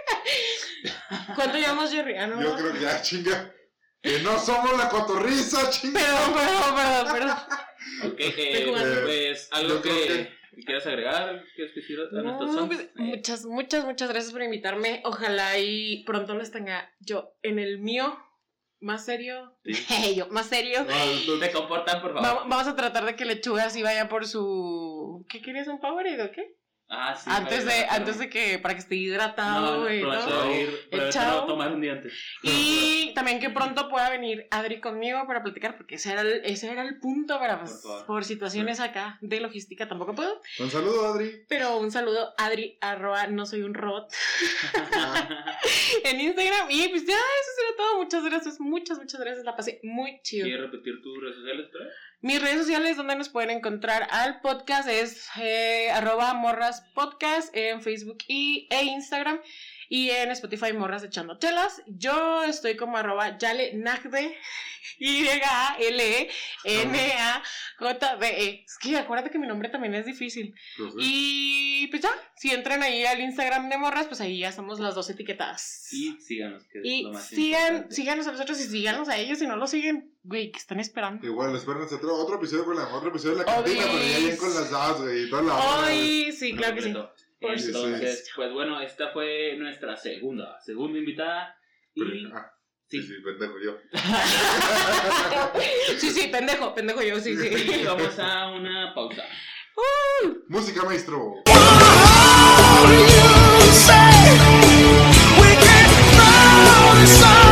[1.35, 2.15] ¿Cuánto llevamos, Jerry?
[2.17, 2.41] Ah, no.
[2.41, 3.53] Yo creo que ya, chinga.
[4.01, 5.99] Que no somos la cotorriza, chinga.
[5.99, 7.37] Perdón, perdón, perdón, perdón.
[8.11, 9.89] Ok, eh, pues algo que,
[10.55, 11.43] que quieras agregar.
[11.55, 15.01] ¿Quieres decir a nuestros No, pues, muchas, muchas, muchas gracias por invitarme.
[15.05, 18.17] Ojalá y pronto les tenga yo en el mío
[18.79, 19.57] más serio.
[19.65, 20.15] Sí.
[20.15, 20.85] yo, más serio.
[20.85, 22.43] No, Te comportan, por Va- favor.
[22.47, 25.25] vamos a tratar de que Lechuga sí vaya por su.
[25.29, 25.67] ¿Qué querías?
[25.67, 26.55] ¿Un Powerade o qué?
[26.91, 27.29] Ah, sí.
[27.31, 28.59] antes, de, Javier, antes de que.
[28.59, 32.13] para que esté hidratado No, no, no tomar un día antes.
[32.41, 36.71] Y también que pronto pueda venir Adri conmigo para platicar, porque ese era el, ese
[36.71, 40.41] era el punto para, pues, Por por situaciones acá de logística tampoco puedo.
[40.59, 41.45] Un saludo, Adri.
[41.47, 44.11] Pero un saludo, Adri, arroba, no soy un robot,
[46.03, 46.69] en Instagram.
[46.69, 47.97] Y pues ya, eso será todo.
[48.03, 49.45] Muchas gracias, muchas, muchas gracias.
[49.45, 50.45] La pasé muy chido.
[50.45, 51.85] ¿Quieres repetir tus redes sociales, pero?
[52.21, 57.81] Mis redes sociales donde nos pueden encontrar al podcast es eh, arroba morras podcast en
[57.81, 59.39] Facebook y, e Instagram
[59.89, 61.81] y en Spotify morras echando chelas.
[61.87, 64.37] Yo estoy como arroba yale nagde
[64.99, 66.29] y a l e
[66.63, 67.43] n a
[67.79, 70.53] j d e Es que acuérdate que mi nombre también es difícil.
[70.99, 74.93] Y pues ya, si entran ahí al Instagram de morras, pues ahí ya estamos las
[74.95, 75.87] dos etiquetadas.
[75.91, 77.95] Y síganos, que es Y lo más sigan, importante.
[77.95, 81.25] síganos a nosotros y síganos a ellos si no lo siguen, güey, que están esperando.
[81.25, 84.37] Igual, espérense otro, otro episodio con la otro episodio de la cantina, pero ya bien
[84.37, 85.87] con las dos, güey, y toda la hora.
[85.87, 86.93] Ay, sí, claro que sí.
[87.41, 91.55] Entonces, pues bueno, esta fue nuestra segunda, segunda invitada.
[91.93, 92.51] Y Pero- ah,
[92.87, 93.77] sí, sí, sí, pendejo yo.
[95.97, 97.49] Sí, sí, pendejo, pendejo yo, sí, sí.
[97.81, 99.23] y vamos a una pausa.
[100.47, 101.35] Música, maestro.
[106.99, 107.48] You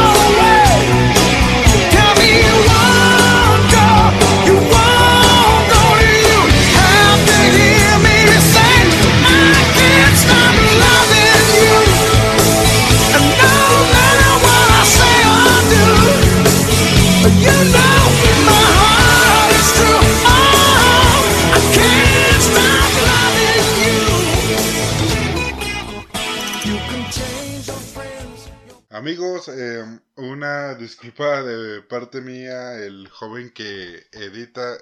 [29.08, 29.86] Amigos, eh,
[30.18, 34.78] una disculpa de parte mía, el joven que edita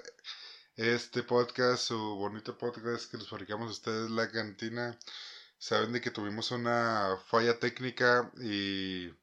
[0.74, 4.98] este podcast, su bonito podcast que les fabricamos a ustedes, La Cantina.
[5.58, 9.14] Saben de que tuvimos una falla técnica y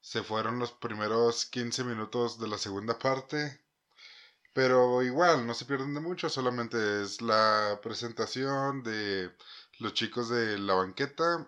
[0.00, 3.60] se fueron los primeros 15 minutos de la segunda parte.
[4.52, 9.30] Pero igual, no se pierden de mucho, solamente es la presentación de
[9.78, 11.46] los chicos de la banqueta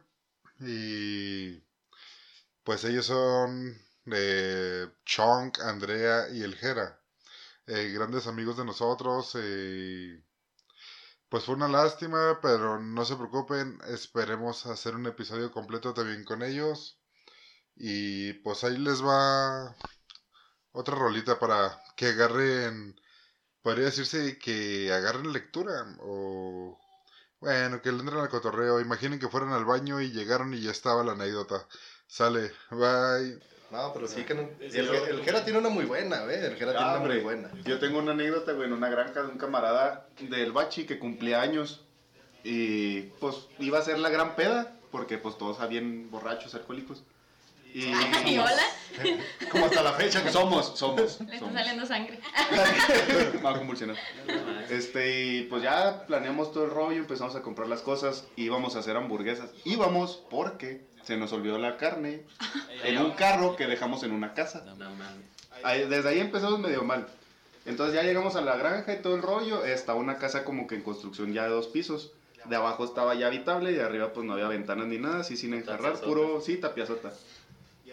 [0.61, 1.61] y
[2.69, 3.81] pues ellos son
[4.12, 7.01] eh, Chonk, Andrea y el Jera,
[7.66, 9.33] eh, grandes amigos de nosotros.
[9.41, 10.23] eh,
[11.31, 16.43] pues fue una lástima, pero no se preocupen, esperemos hacer un episodio completo también con
[16.43, 16.99] ellos.
[17.77, 19.75] Y pues ahí les va
[20.73, 23.01] otra rolita para que agarren,
[23.62, 26.79] podría decirse que agarren lectura o
[27.41, 28.81] bueno, que le entren al cotorreo.
[28.81, 31.66] Imaginen que fueran al baño y llegaron y ya estaba la anécdota.
[32.09, 33.39] Sale, bye.
[33.71, 34.49] No, pero sí que no.
[34.61, 36.43] El, el Jera tiene una muy buena, ¿ves?
[36.43, 37.51] El Jera tiene una muy hombre, buena.
[37.65, 41.43] Yo tengo una anécdota, güey, en una granja de un camarada del Bachi que cumplía
[41.43, 41.85] años.
[42.45, 47.05] Y pues iba a ser la gran peda, porque pues todos habían borrachos, alcohólicos.
[47.75, 48.63] Y Ay, hola,
[49.51, 51.21] Como hasta la fecha que somos, somos.
[51.21, 51.53] le está somos.
[51.55, 52.19] saliendo sangre.
[53.45, 53.97] Va a convulsionar.
[54.71, 58.79] Este, y pues ya planeamos todo el rollo, empezamos a comprar las cosas, íbamos a
[58.79, 59.51] hacer hamburguesas.
[59.65, 62.21] Íbamos porque se nos olvidó la carne
[62.85, 64.63] en un carro que dejamos en una casa.
[65.65, 67.09] Ahí- desde ahí empezamos medio mal.
[67.65, 69.65] Entonces ya llegamos a la granja y todo el rollo.
[69.65, 72.13] Estaba una casa como que en construcción ya de dos pisos.
[72.45, 75.37] De abajo estaba ya habitable y de arriba pues no había ventanas ni nada, así
[75.37, 77.13] sin enjarrar, puro, sí, tapiazota.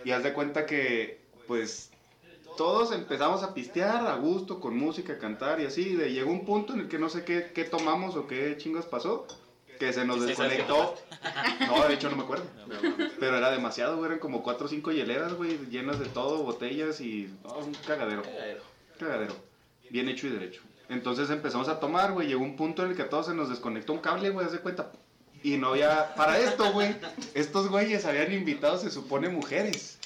[0.03, 1.89] Y haz de cuenta que pues
[2.57, 5.95] todos empezamos a pistear a gusto, con música, cantar y así.
[5.95, 8.85] De, llegó un punto en el que no sé qué, qué tomamos o qué chingas
[8.85, 9.25] pasó,
[9.79, 10.95] que se nos Sí, ¿sabes qué desconectó.
[11.67, 12.45] No, de hecho no me acuerdo.
[13.19, 14.07] Pero era demasiado, güey.
[14.07, 18.23] Eran como cuatro o cinco hieleras, güey, llenas de todo, botellas y no, un cagadero.
[18.99, 19.35] Cagadero.
[19.89, 20.61] Bien hecho y derecho.
[20.89, 22.27] Entonces empezamos a tomar, güey.
[22.27, 24.51] Llegó un punto en el que a todos se nos desconectó un cable, güey, haz
[24.51, 24.91] de cuenta.
[25.43, 26.15] Y no había.
[26.15, 26.95] Para esto, güey.
[27.33, 29.99] Estos güeyes habían invitado, se supone, mujeres.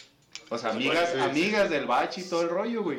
[0.50, 2.98] O sea, amigas, amigas del bachi y todo el rollo, güey.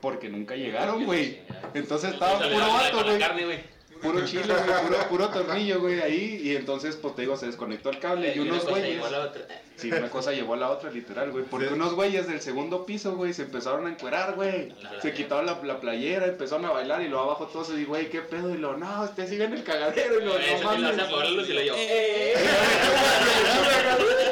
[0.00, 1.40] Porque nunca llegaron, güey.
[1.74, 3.77] Entonces estaba puro vato, güey.
[4.02, 4.86] Puro chile, güey.
[4.86, 6.40] Puro, puro tornillo, güey, ahí.
[6.42, 8.32] Y entonces, pues te digo, se desconectó el cable.
[8.34, 8.94] Y una unos cosa güeyes.
[8.94, 9.42] llevó a la otra.
[9.76, 11.44] Sí, una cosa llevó a la otra, literal, güey.
[11.44, 14.74] Porque unos güeyes del segundo piso, güey, se empezaron a encuerar, güey.
[15.02, 18.22] Se quitaron la, la playera, empezaron a bailar y luego abajo todos y güey, ¿qué
[18.22, 18.52] pedo?
[18.54, 20.20] Y lo, no, usted sigue en el cagadero.
[20.20, 21.48] Y lo, no lo hace mames.
[21.48, 21.74] y lo yo.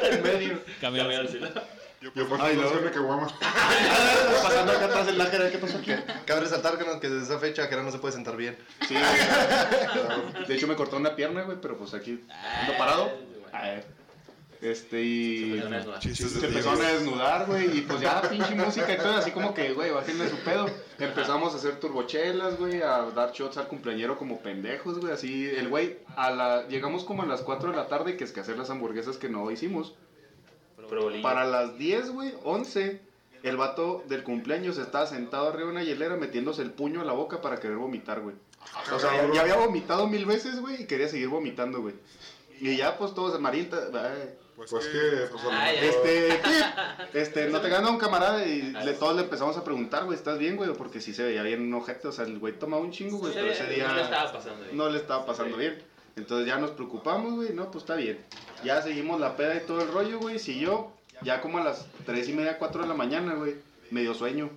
[0.10, 0.58] En medio.
[0.80, 1.04] Cambió
[2.08, 2.28] al cielo.
[2.38, 2.80] Yo Ay, no.
[2.80, 3.26] una caguama.
[4.42, 5.92] Pasando acá atrás del láger, ¿qué pasó aquí?
[6.24, 8.56] Cabe resaltar que, no- que desde esa fecha Jera no se puede sentar bien.
[8.86, 8.94] Sí,
[10.48, 12.24] de hecho me cortó una pierna, güey, pero pues aquí
[12.62, 13.10] ando parado.
[13.52, 13.82] Ay,
[14.60, 15.62] Este, y
[16.14, 19.72] se empezaron a desnudar, güey, y pues ya pinche música y todo, así como que,
[19.72, 20.66] güey, bájenle su pedo.
[20.98, 25.68] Empezamos a hacer turbochelas, güey, a dar shots al cumpleañero como pendejos, güey, así, el
[25.68, 28.56] güey, a la, llegamos como a las 4 de la tarde, que es que hacer
[28.58, 29.94] las hamburguesas que no hicimos.
[31.22, 33.00] Para las 10, güey, 11,
[33.42, 37.12] el vato del cumpleaños estaba sentado arriba de una hielera metiéndose el puño a la
[37.12, 38.34] boca para querer vomitar, güey.
[38.94, 41.94] O sea, ya, ya había vomitado mil veces, güey, y quería seguir vomitando, güey.
[42.60, 46.40] Y ya, pues, todos, Marinta, ay, Pues que, pues a lo Ay, mejor- este,
[47.14, 50.38] este, no te gana un camarada y le, todos le empezamos a preguntar, güey, ¿estás
[50.38, 50.72] bien, güey?
[50.72, 53.34] Porque sí se veía bien un ojete, o sea, el güey tomaba un chingo, güey,
[53.34, 54.64] pero ese día No le estaba pasando.
[54.64, 54.76] bien.
[54.76, 55.82] no le estaba pasando bien.
[56.16, 58.18] Entonces ya nos preocupamos, güey, no, pues está bien.
[58.64, 60.90] Ya seguimos la peda y todo el rollo, güey, siguió,
[61.20, 63.56] ya como a las tres y media, cuatro de la mañana, güey,
[63.90, 64.48] me dio sueño.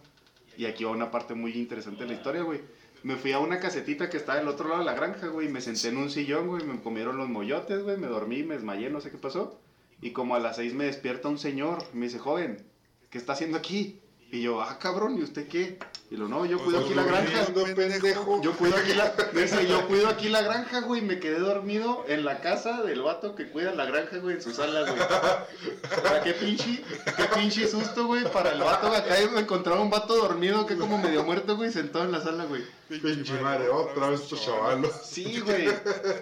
[0.57, 2.61] Y aquí va una parte muy interesante de la historia, güey.
[3.03, 5.59] Me fui a una casetita que estaba del otro lado de la granja, güey, me
[5.59, 9.01] senté en un sillón, güey, me comieron los moyotes, güey, me dormí, me desmayé, no
[9.01, 9.59] sé qué pasó.
[10.01, 12.65] Y como a las seis me despierta un señor, me dice, joven,
[13.09, 13.99] ¿qué está haciendo aquí?
[14.31, 15.79] Y yo, ah, cabrón, ¿y usted qué?
[16.11, 17.47] Y lo, no, yo cuido aquí la granja.
[17.75, 18.41] Pendejo.
[18.43, 21.01] Yo cuido aquí la, dice, yo cuido aquí la granja, güey.
[21.01, 24.51] Me quedé dormido en la casa del vato que cuida la granja, güey, en su
[24.51, 24.99] sala, güey.
[24.99, 26.83] O sea, qué pinche,
[27.17, 28.87] qué pinche susto, güey, para el vato.
[28.87, 32.45] Acá me encontraba un vato dormido que como medio muerto, güey, sentado en la sala,
[32.45, 32.63] güey.
[32.87, 34.91] Pinche madre, otra vez estos chavalos.
[35.03, 35.69] Sí, güey.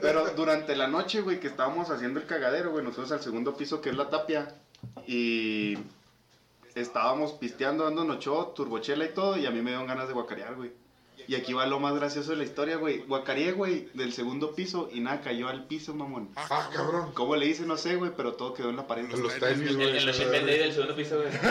[0.01, 3.81] Pero durante la noche, güey, que estábamos haciendo el cagadero, güey, nosotros al segundo piso,
[3.81, 4.53] que es la tapia.
[5.05, 5.77] Y
[6.81, 10.55] estábamos pisteando, dándonos shot, turbochela y todo, y a mí me dieron ganas de guacarear,
[10.55, 10.71] güey.
[11.27, 12.99] Y aquí va lo más gracioso de la historia, güey.
[12.99, 16.29] Guacareé, güey, del segundo piso y nada cayó al piso, mamón.
[16.37, 17.11] Ah, cabrón.
[17.13, 17.65] ¿Cómo le hice?
[17.65, 19.09] No sé, güey, pero todo quedó en la pared.
[19.09, 19.97] Los tenis, En, güey.
[19.97, 21.27] en los del segundo piso, güey.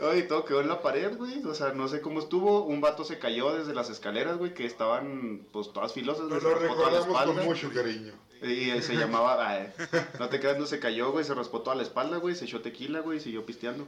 [0.00, 1.42] Ay, todo quedó en la pared, güey.
[1.44, 2.62] O sea, no sé cómo estuvo.
[2.62, 6.28] Un vato se cayó desde las escaleras, güey, que estaban, pues, todas filosas.
[6.28, 8.12] Nos güey, lo recordamos con mucho cariño.
[8.42, 9.48] Y eh, se llamaba.
[9.48, 9.72] ay,
[10.18, 11.24] no te creas, no se cayó, güey.
[11.24, 12.34] Se raspó toda la espalda, güey.
[12.34, 13.18] Se echó tequila, güey.
[13.18, 13.86] Y siguió pisteando.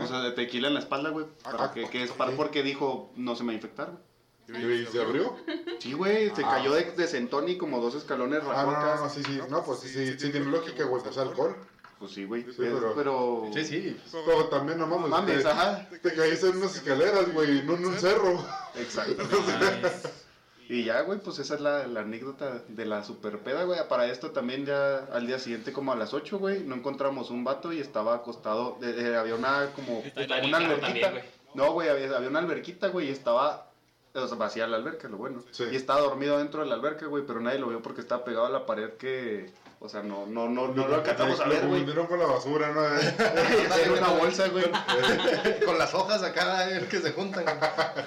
[0.00, 1.26] O sea, de tequila en la espalda, güey.
[1.44, 3.92] Para que, que es para porque dijo, no se me va a infectar,
[4.48, 4.82] güey.
[4.82, 5.36] ¿Y se abrió?
[5.78, 6.34] Sí, güey.
[6.34, 6.50] Se Ah.
[6.56, 9.40] cayó de, de sentón y como dos escalones Ah, no, no, sí, sí.
[9.48, 11.56] No, pues sí, sí, sí tiene lógica, güey, es alcohol.
[11.98, 12.44] Pues sí, güey.
[12.44, 13.50] Sí, pero- pero.
[13.54, 13.96] Sí, sí.
[14.26, 15.08] Pero también, no mames.
[15.10, 15.88] Mames, te, ajá.
[16.00, 18.44] te caíste en unas escaleras, güey, no en un cerro.
[18.76, 19.22] Exacto.
[20.68, 23.80] Y ya, güey, pues esa es la, la anécdota de la super peda, güey.
[23.88, 27.42] Para esto también ya al día siguiente como a las 8, güey, no encontramos un
[27.42, 30.80] vato y estaba acostado, eh, eh, había una como una alberquita.
[30.86, 31.24] también, güey.
[31.54, 33.68] no, güey, había, había una alberquita, güey, y estaba
[34.14, 35.42] o sea, vacía la alberca, lo bueno.
[35.50, 35.64] Sí.
[35.70, 38.46] Y estaba dormido dentro de la alberca, güey, pero nadie lo vio porque estaba pegado
[38.46, 39.50] a la pared que,
[39.80, 41.80] o sea, no, no, no, no lo alcanzamos a ver, Lo güey.
[41.84, 42.84] confundieron con la basura, ¿no?
[43.76, 44.64] Era una bolsa, güey,
[45.64, 47.44] Con las hojas acá eh, que se juntan.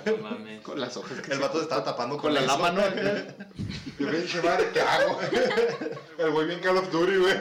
[0.06, 0.62] No mames.
[0.62, 1.22] con las hojas.
[1.22, 2.82] que El vato se estaba tapando con la lama, ¿no?
[4.00, 5.20] Y pinche madre, ¿qué hago?
[6.18, 7.36] El güey bien Call of Duty, güey.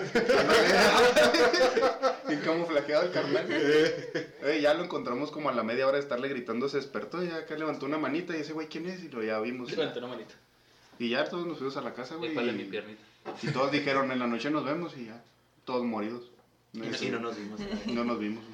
[2.28, 3.46] Bien camuflajeado el carnal.
[3.48, 7.22] Eh, Eh, ya lo encontramos como a la media hora de estarle gritando, se despertó
[7.22, 9.02] y ya acá levantó una manita y ese güey, ¿quién es?
[9.04, 9.70] Y lo ya vimos.
[9.70, 10.34] Levanta una manita.
[10.98, 12.32] Y ya todos nos fuimos a la casa, güey.
[12.32, 13.02] Y pala mi piernita.
[13.42, 15.22] Y todos dijeron, en la noche nos vemos y ya,
[15.64, 16.24] todos moridos.
[16.72, 17.60] No, Y no nos vimos.
[17.86, 18.44] no nos vimos.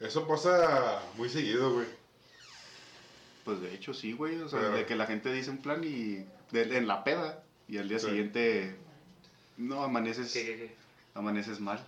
[0.00, 1.86] Eso pasa muy seguido, güey.
[3.44, 4.36] Pues de hecho sí, güey.
[4.40, 7.42] O sea, Pero- de que la gente dice un plan y de- en la peda
[7.68, 8.06] y al día Sí.
[8.06, 8.76] siguiente
[9.58, 10.74] no amaneces, ¿Qué, qué, qué?
[11.14, 11.84] amaneces mal.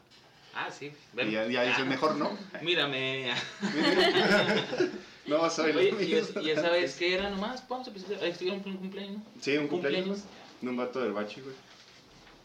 [0.55, 0.93] Ah, sí.
[1.17, 2.37] Y ya, ya dices, Ah, mejor no.
[2.63, 3.33] Mírame.
[5.27, 7.67] no, soy Oye, lo ¿y, es- y esa vez qué era nomás?
[7.69, 8.23] Vamos a empezar.
[8.23, 9.25] Ahí estuvieron un cumpleaños, ¿no?
[9.41, 10.05] Sí, un cumpleaños.
[10.19, 10.25] cumpleaños.
[10.61, 11.55] De un vato del bachi, güey.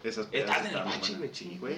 [0.03, 1.75] Esas pedas Estás en el estaban bache, güey.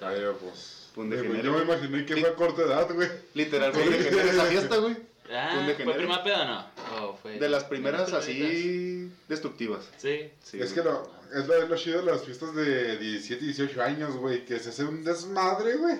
[0.00, 0.90] Ay, pues.
[0.96, 1.42] Un eh, degenere.
[1.42, 3.08] Yo me imaginé que fue a corta edad, güey.
[3.34, 4.96] Literal, fue de esa fiesta, güey.
[5.32, 6.66] Ah, ¿fue primera peda o no?
[7.00, 9.88] Oh, fue De las primeras así destructivas.
[9.96, 10.30] Sí.
[10.42, 14.16] Sí, es que lo, es lo, lo chido de las fiestas de 17, 18 años,
[14.16, 14.44] güey.
[14.44, 15.96] Que se hace un desmadre, güey.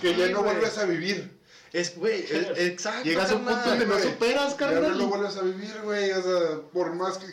[0.00, 1.37] Que ya no vuelves a vivir.
[1.72, 3.04] Es, güey, es- exacto.
[3.04, 5.06] Llegas a un punto carnal, donde no superas, Ya no lo carnal.
[5.06, 6.10] vuelves a vivir, güey.
[6.12, 7.26] O sea, por más que,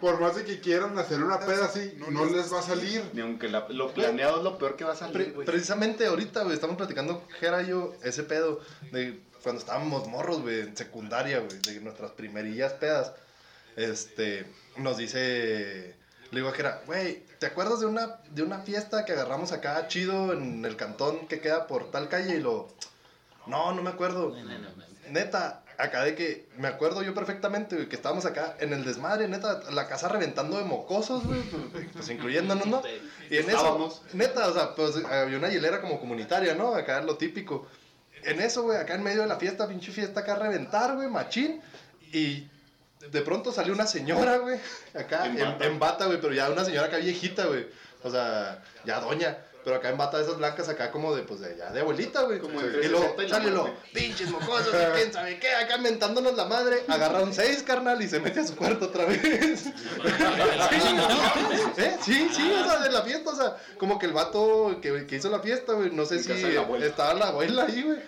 [0.00, 3.02] por más de que quieran hacer una peda así, no les va a salir.
[3.12, 5.46] Ni aunque la- lo planeado es lo peor que va a Pre- salir, güey.
[5.46, 8.60] precisamente ahorita, güey, estamos platicando, Jera y yo, ese pedo
[8.92, 13.12] de cuando estábamos morros, güey, en secundaria, güey, de nuestras primerillas pedas.
[13.76, 15.94] Este, nos dice,
[16.30, 19.88] le digo a Jera, güey, ¿te acuerdas de una, de una fiesta que agarramos acá
[19.88, 22.36] chido en el cantón que queda por tal calle?
[22.36, 22.68] Y lo,
[23.46, 24.30] no, no me acuerdo.
[24.30, 24.84] No, no, no, no.
[25.10, 29.28] Neta, acá de que me acuerdo yo perfectamente, güey, que estábamos acá en el desmadre,
[29.28, 32.82] neta, la casa reventando de mocosos, güey, pues, pues incluyéndonos, ¿no?
[33.30, 36.74] Y en eso, neta, o sea, pues había una hielera como comunitaria, ¿no?
[36.74, 37.66] Acá es lo típico.
[38.24, 41.08] En eso, güey, acá en medio de la fiesta, pinche fiesta acá a reventar, güey,
[41.08, 41.62] machín.
[42.12, 42.46] Y
[43.10, 44.58] de pronto salió una señora, güey,
[44.94, 47.66] acá En en bata, güey, pero ya una señora acá viejita, güey.
[48.02, 49.38] O sea, ya doña.
[49.64, 52.22] Pero acá en bata de esas blancas, acá como de, pues, de, ya de abuelita,
[52.22, 52.40] güey.
[52.40, 53.88] Como y luego 60 y la sale lo, muerte.
[53.92, 56.82] pinches mocosos, y quién sabe qué, acá mentándonos la madre.
[56.88, 59.66] Agarra un seis, carnal, y se mete a su cuarto otra vez.
[61.76, 61.96] ¿Eh?
[62.02, 65.16] Sí, sí, o sea, de la fiesta, o sea, como que el vato que, que
[65.16, 67.98] hizo la fiesta, güey, no sé si de estaba la abuela ahí, güey.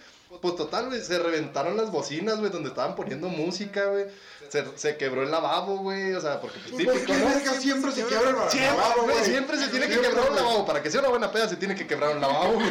[0.40, 4.06] Pues total, güey, se reventaron las bocinas, güey, donde estaban poniendo música, güey.
[4.48, 7.26] Se, se quebró el lavabo, güey, o sea, porque pues, ¿Por típico, qué ¿no?
[7.28, 10.36] verga siempre se quiebra el Siempre, lavabo, güey, siempre se tiene que Siempre, quebrar un
[10.36, 10.66] lavabo.
[10.66, 12.68] Para que sea una buena peda se tiene que quebrar un lavabo, güey.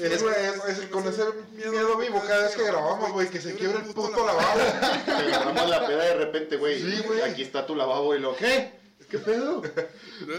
[0.00, 0.34] Es, güey,
[0.68, 1.22] es- es con ese
[1.52, 4.60] miedo vivo cada vez que grabamos, güey, que se quiebra el puto lavabo.
[5.04, 6.80] Te agarramos la peda de repente, güey.
[6.80, 7.20] Sí, güey.
[7.22, 8.72] Aquí está tu lavabo y lo, ¿qué?
[9.10, 9.62] ¿Qué pedo?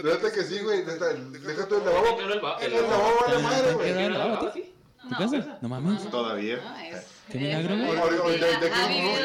[0.02, 0.82] Neta que sí, güey.
[0.84, 2.18] Déjate el lavabo.
[2.60, 4.77] El lavabo vale madre, ¿Te güey.
[5.08, 5.58] ¿Tu casa?
[5.60, 6.10] No mames.
[6.10, 6.56] Todavía.
[6.56, 9.18] No, es, Qué milagro, ha aquí no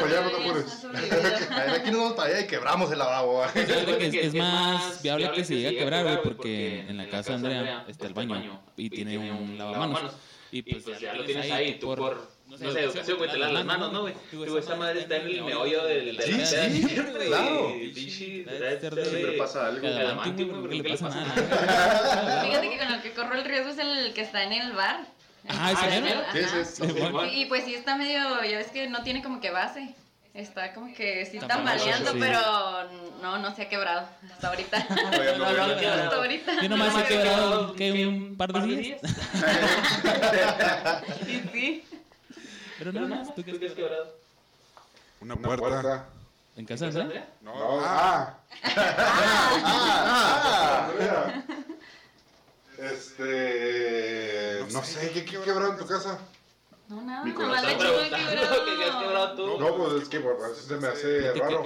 [1.74, 5.56] aquí nos vamos para allá y quebramos el lavabo, es, es más viable que se
[5.56, 9.18] llegue a quebrar, güey, porque en la casa de Andrea está el baño y tiene
[9.18, 10.12] un lavamanos.
[10.52, 13.66] Y pues ya lo tienes ahí, tú por, no sé, educación, güey, te lavas las
[13.66, 14.14] manos, ¿no, güey?
[14.32, 16.22] Digo, esa madre está en el meollo del...
[16.22, 16.96] Sí,
[17.28, 17.74] claro.
[17.94, 19.82] Siempre pasa algo.
[19.82, 22.44] Güey, güey, porque le pasa ¿qué le nada.
[22.46, 25.08] Fíjate que con el que corro el riesgo es el que está en el bar.
[25.50, 26.22] Ah, ¿ese Ah, mero?
[26.32, 26.94] Sí, sí, sí.
[27.32, 29.96] Y, y pues sí está medio, ya ves que no tiene como que base.
[30.34, 32.18] Está como que sí Está tambaleando, sí.
[32.20, 32.40] pero
[33.22, 34.88] no, no se ha quebrado hasta ahorita.
[35.12, 36.62] Todavía no No, no, hasta ahorita.
[36.62, 39.02] Yo nomás No he quebrado, que un par de días.
[41.28, 41.84] Y sí.
[42.80, 44.16] Pero nada más, ¿tú qué ¿Tú qué has quebrado?
[45.22, 46.08] Una puerta.
[46.56, 47.28] ¿En casa de Andrea?
[47.42, 48.38] No, ah.
[49.66, 51.44] Ah, Andrea.
[52.78, 54.66] Este.
[54.72, 56.20] No sé, ¿qué, qué quebró en tu casa?
[56.88, 59.60] No, nada, Mi nomás le preguntando ¿qué has quebrado tú?
[59.60, 61.64] No, pues es que por eso se me hace raro.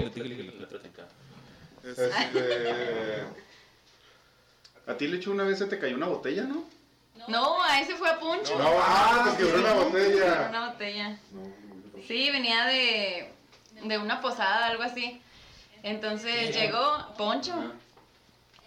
[1.84, 2.12] Este.
[4.86, 6.64] A ti, Lecho, una vez se te cayó una botella, ¿no?
[7.28, 8.58] No, a ese fue a Poncho.
[8.58, 10.48] No, ah, nos quebró una botella.
[10.50, 11.20] Una botella.
[12.08, 13.34] Sí, venía de,
[13.84, 15.22] de una posada, algo así.
[15.84, 17.54] Entonces llegó Poncho.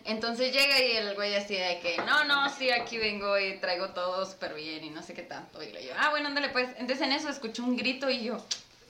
[0.05, 3.91] Entonces llega y el güey así de que, no, no, sí, aquí vengo y traigo
[3.91, 5.63] todo súper bien y no sé qué tanto.
[5.63, 6.69] Y le digo, ah, bueno, ándale pues.
[6.79, 8.39] Entonces en eso escucho un grito y yo,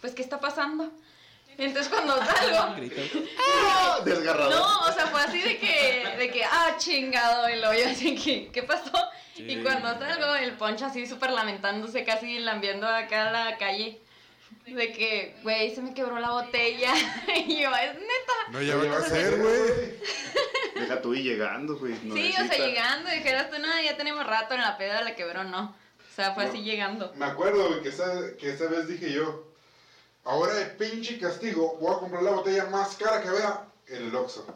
[0.00, 0.90] pues, ¿qué está pasando?
[1.58, 3.00] Entonces cuando salgo, Grito.
[4.04, 4.54] Desgarrador.
[4.54, 8.14] no, o sea, fue así de que, de que, ah, chingado, y lo yo así
[8.14, 8.92] que, ¿qué pasó?
[9.36, 14.00] Y cuando salgo, el poncho así súper lamentándose, casi lambiendo acá a la calle,
[14.66, 16.92] de que, güey, se me quebró la botella,
[17.46, 18.32] y yo, es neta.
[18.50, 19.94] No, ya va a ser, güey.
[20.74, 21.94] Deja tú y llegando, güey.
[21.96, 25.44] Sí, o sea, llegando, dijeras tú, no, ya tenemos rato en la peda, la quebró,
[25.44, 25.74] no.
[25.98, 26.50] O sea, fue No.
[26.50, 27.12] así llegando.
[27.16, 29.44] Me acuerdo, güey, que esa, que esa vez dije yo,
[30.24, 34.14] ahora de pinche castigo, voy a comprar la botella más cara que vea en el
[34.14, 34.46] Oxxo.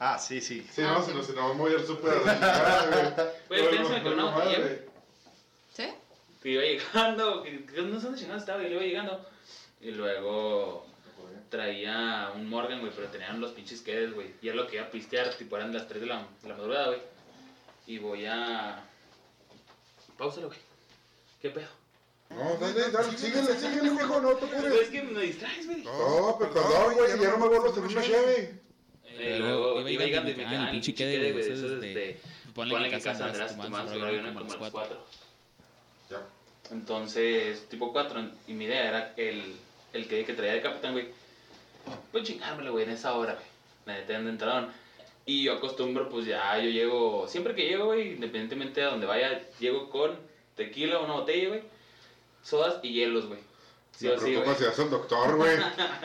[0.00, 0.66] Ah, sí, sí.
[0.72, 1.10] Sí, Ah, no, sí.
[1.10, 3.32] si no, si no, voy al súper a güey.
[3.48, 4.40] Güey, No, piensa que no.
[5.74, 5.88] ¿Sí?
[6.42, 9.28] Que iba llegando, que, que no sé dónde chingados estaba, y le iba llegando.
[9.80, 10.86] Y luego
[11.50, 14.28] traía un Morgan, güey, pero tenían los pinches quedes, güey.
[14.42, 16.56] Y es lo que iba a pistear, tipo eran las 3 de la, de la
[16.56, 17.00] madrugada, güey.
[17.86, 18.84] Y voy a.
[20.16, 20.58] Páusalo, güey.
[21.40, 21.68] ¿Qué pedo?
[22.30, 24.88] No, dale, dale, síguele, síguele, mijo, no te Güey, es apures.
[24.90, 25.82] que me distraes, güey.
[25.84, 28.60] No, pero perdón, güey, ya no me vuelvo a tener una cheve.
[29.04, 31.66] Eh, luego iba llegando y me y me quedaba ah, el pinche quede, güey, eso
[31.66, 32.20] es de- de.
[32.54, 34.70] Ponle que que casa Andrés tomando su rollo como a las las cuatro.
[34.70, 35.06] 4.
[36.10, 36.74] Ya.
[36.74, 39.56] Entonces, tipo 4, y mi idea era el,
[39.92, 41.08] el que, que traía de capitán, güey.
[42.12, 43.46] Pues chingármelo, güey, en esa hora, güey.
[43.86, 44.72] Me detengo de entrada.
[45.24, 49.42] Y yo acostumbro, pues ya, yo llego, siempre que llego, güey, independientemente de donde vaya,
[49.58, 50.16] llego con
[50.56, 51.62] tequila, una botella, güey,
[52.42, 53.40] sodas y hielos, güey.
[53.98, 54.34] Sí sí, si
[54.82, 55.56] el doctor, güey.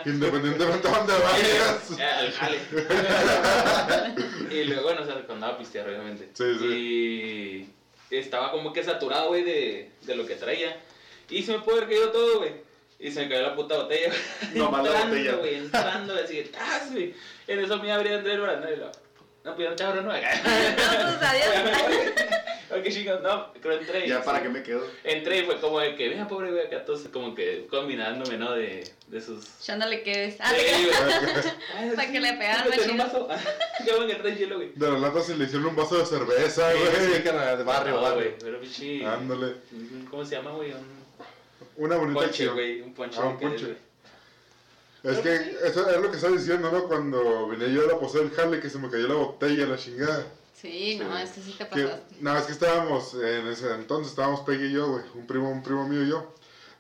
[0.05, 1.91] Independientemente de dónde vayas.
[4.51, 6.29] Y luego, bueno, o sea, cuando andaba a pistear, obviamente.
[6.33, 7.71] Sí, sí.
[8.09, 10.81] Y estaba como que saturado, güey, de, de lo que traía.
[11.29, 12.51] Y se me puede haber caído todo, güey.
[13.03, 14.11] Y se me cayó la puta botella.
[14.53, 15.35] Nomás la Entrando, botella.
[15.35, 17.13] güey, entrando, así, ¡tas, güey!
[17.47, 18.85] En eso me abría Andrés Baranda y lo...
[19.43, 20.13] No, pues ya no te abro, no.
[20.13, 21.47] No, pues adiós.
[22.75, 24.07] Ok, chicos, no, creo entré.
[24.07, 24.43] Ya, ¿para sí.
[24.45, 24.87] qué me quedo?
[25.03, 28.51] Entré y fue como de que, mira, pobre güey, acá todos como que combinándome, ¿no?
[28.53, 29.59] De, de sus...
[29.61, 30.37] Chándole que es.
[30.39, 31.95] Ah, Sí, güey.
[31.95, 32.91] Para que le pegaran más machín.
[32.93, 33.27] un vaso.
[33.85, 34.71] Qué bueno que traes hielo, güey.
[34.73, 37.23] De la lata se le hicieron un vaso de cerveza, Sí, sí, güey.
[37.23, 38.15] carnal, de barrio, No, barrio.
[38.15, 39.05] güey, pero pinche...
[39.05, 39.53] Ándale.
[40.09, 40.71] ¿Cómo se llama, güey?
[40.71, 41.02] Un
[41.77, 42.53] Una bonita ponche, acción.
[42.55, 42.81] güey.
[42.81, 43.19] Un ponche.
[43.21, 43.77] Ah, un que- ponche.
[45.03, 46.83] Es que eso es lo que estaba diciendo, ¿no?
[46.87, 49.77] Cuando venía yo a la posada del jale que se me cayó la botella, la
[49.77, 50.25] chingada.
[50.61, 52.15] Sí, no, es que sí te Que, pasaste.
[52.21, 55.61] no, es que estábamos, en ese entonces estábamos Peggy y yo, güey, un primo, un
[55.61, 56.33] primo mío y yo,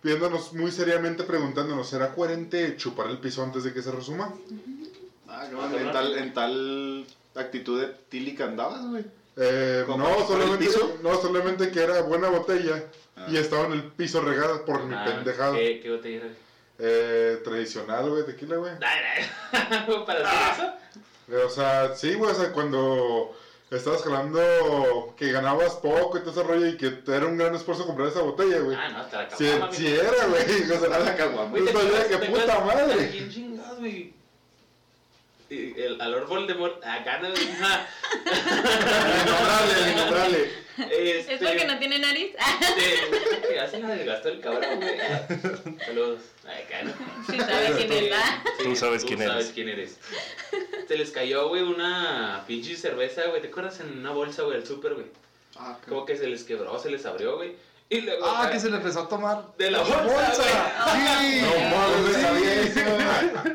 [0.03, 4.33] viéndonos muy seriamente preguntándonos, ¿será coherente chupar el piso antes de que se resuma?
[5.27, 9.03] Ah, cabrón, en tal, en tal actitud de tílica andabas, güey.
[9.35, 10.69] Eh, ¿Como no, solamente,
[11.01, 12.85] no, solamente que era buena botella
[13.15, 13.27] Ah.
[13.29, 15.55] y estaba en el piso regada por mi Ah, pendejada.
[15.55, 16.27] ¿Qué, qué botella era?
[16.79, 18.71] Eh, tradicional, güey, tequila, güey.
[18.81, 19.29] Ay,
[20.05, 20.73] ¿Para hacer eso?
[21.29, 23.37] Eh, O sea, sí, güey, o sea, cuando
[23.69, 27.85] estabas jalando que ganabas poco y todo ese rollo y que era un gran esfuerzo
[27.85, 28.75] comprar esa botella, güey.
[28.75, 30.01] Ah, no, hasta la caguama, sí mijo.
[30.01, 30.63] era, güey.
[30.71, 31.53] O sea, la caguama.
[31.53, 33.09] ¿te No sabía que te puta madre.
[33.11, 34.13] ¿Quién chingados, güey?
[35.49, 37.29] Y El, a Lord Voldemort, acá no.
[39.23, 40.62] Innombrable, innombrable.
[40.77, 42.33] Este, ¿Es porque no tiene nariz?
[42.77, 45.77] este, Ya se la desgastó el cabrón, güey.
[45.85, 46.21] Saludos.
[46.43, 46.93] Acá no.
[47.31, 48.23] Sí, sabe quién es, ¿verdad?
[48.57, 49.51] Sí, Tú sabes tú quién sabes eres.
[49.53, 49.97] quién eres.
[50.87, 53.41] Se les cayó, güey, una pinche cerveza, güey.
[53.41, 55.05] ¿Te acuerdas en una bolsa, güey, del súper, güey?
[55.57, 57.55] Ah, Como que se les quebró, se les abrió, güey.
[57.89, 58.25] Y luego.
[58.25, 59.45] Ah, que se le empezó a tomar.
[59.57, 60.41] De la bolsa, Sí.
[61.41, 62.21] No mames, Sí.
[62.21, 62.79] sabía eso.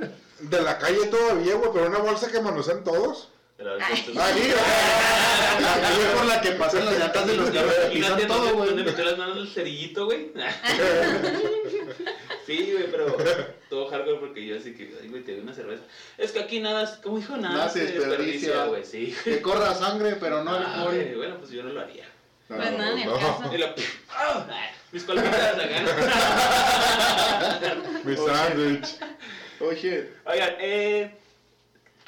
[0.40, 3.28] De la calle todavía, güey, pero una bolsa que manosean todos.
[3.58, 4.52] Pero entonces- Ahí,
[5.60, 8.52] La calle por la que pasan las llantas de los carros Imagínate pisan donde, todo,
[8.64, 8.84] donde güey.
[8.84, 10.30] metió las manos el cerillito, güey.
[12.46, 13.16] sí, güey, pero
[13.68, 15.82] todo hardcore porque yo así que, ay, güey, te doy una cerveza.
[16.16, 18.64] Es que aquí nada, como dijo, nada, Nada se desperdicia.
[18.66, 19.12] güey, sí.
[19.24, 20.94] Que corra sangre, pero no Ah, alcohol.
[20.94, 22.04] güey, bueno, pues yo no lo haría.
[22.46, 23.14] Pues nada, ni el no.
[23.18, 23.50] caso.
[23.52, 23.74] Y la,
[24.10, 24.46] ¡Ah!
[24.92, 25.82] mis colmitas acá.
[28.04, 28.88] Mi sándwich.
[29.60, 31.17] Oye, Oigan, eh.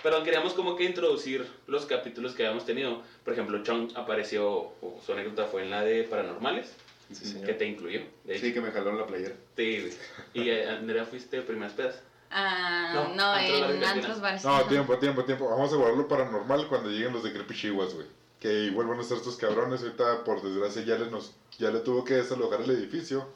[0.03, 3.03] Perdón, queríamos como que introducir los capítulos que habíamos tenido.
[3.25, 6.75] Por ejemplo, Chong apareció, o su anécdota fue en la de Paranormales,
[7.13, 7.47] Sí, señor.
[7.47, 8.01] que te incluyó.
[8.25, 8.47] De hecho.
[8.47, 9.35] sí que me jalaron la playera.
[9.57, 9.93] Sí, güey.
[10.33, 12.01] Y eh, Andrea, fuiste primeras pedas.
[12.31, 14.45] Ah, No, no, en antros bares.
[14.45, 15.49] No, tiempo, tiempo, tiempo.
[15.51, 18.07] Vamos a guardarlo paranormal cuando lleguen los de Creepy Chihuas, güey.
[18.39, 19.83] Que igual van a ser estos cabrones.
[19.83, 23.27] Ahorita, por desgracia, ya le, nos, ya le tuvo que desalojar el edificio.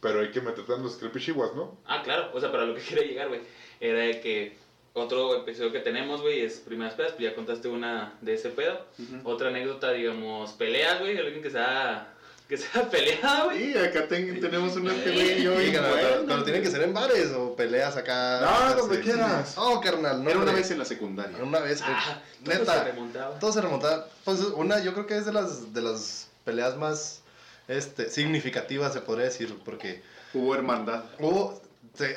[0.00, 1.76] Pero hay que meter en los Creepy Chihuas, ¿no?
[1.86, 3.40] Ah, claro, o sea, pero a lo que quería llegar, güey,
[3.80, 4.56] era de que
[4.94, 8.84] otro episodio que tenemos, güey, es primeras pedas, pues ya contaste una de ese pedo.
[9.24, 12.08] Otra anécdota, digamos, peleas, güey, alguien que se ha,
[12.48, 13.72] que se ha peleado, güey.
[13.72, 15.58] Sí, acá ten- tenemos una que güey y yo.
[15.60, 18.40] Sí, pero, buenas, pero tienen que ser en bares o peleas acá.
[18.40, 19.56] No, donde quieras.
[19.56, 20.30] No, carnal, no.
[20.30, 21.36] Era una vez en la secundaria.
[21.38, 22.84] Una vez, eh, Ah, todo se neta.
[22.84, 23.38] remontaba.
[23.38, 24.06] Todo se remonta.
[24.24, 27.22] Pues una, yo creo que es de las, de las peleas más
[27.68, 30.02] este, significativas, se podría decir, porque
[30.34, 31.04] Hubo hermandad.
[31.20, 31.60] hubo.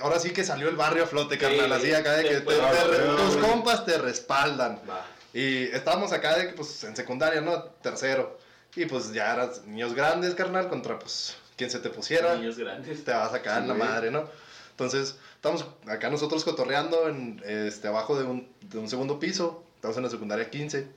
[0.01, 1.67] Ahora sí que salió el barrio a flote, carnal.
[1.67, 3.39] Sí, así acá de que te- te- tus sí.
[3.39, 4.79] compas te respaldan.
[4.89, 5.05] Va.
[5.33, 7.63] Y estábamos acá de que, pues, en secundaria, ¿no?
[7.63, 8.37] Tercero.
[8.75, 12.35] Y pues ya eras niños grandes, carnal, contra, pues, quien se te pusiera.
[12.35, 13.03] Niños grandes.
[13.03, 13.89] Te vas acá en la Sí, güey.
[13.89, 14.29] madre, ¿no?
[14.71, 19.63] Entonces, estamos acá nosotros cotorreando en, este, abajo de un, de un segundo piso.
[19.75, 20.87] Estamos en la secundaria 15.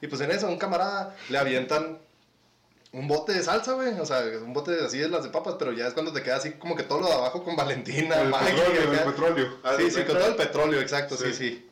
[0.00, 1.98] Y pues en eso, un camarada le avientan
[2.92, 3.98] un bote de salsa, güey.
[4.00, 6.22] O sea, un bote de- así de las de papas, pero ya es cuando te
[6.22, 9.02] queda así como que todo lo de abajo con Valentina, El Maggi, petróleo, acá.
[9.04, 9.58] el petróleo.
[9.62, 11.34] Ah, Sí, ¿de sí, con todo el petróleo, exacto, sí, Sí.
[11.34, 11.68] sí.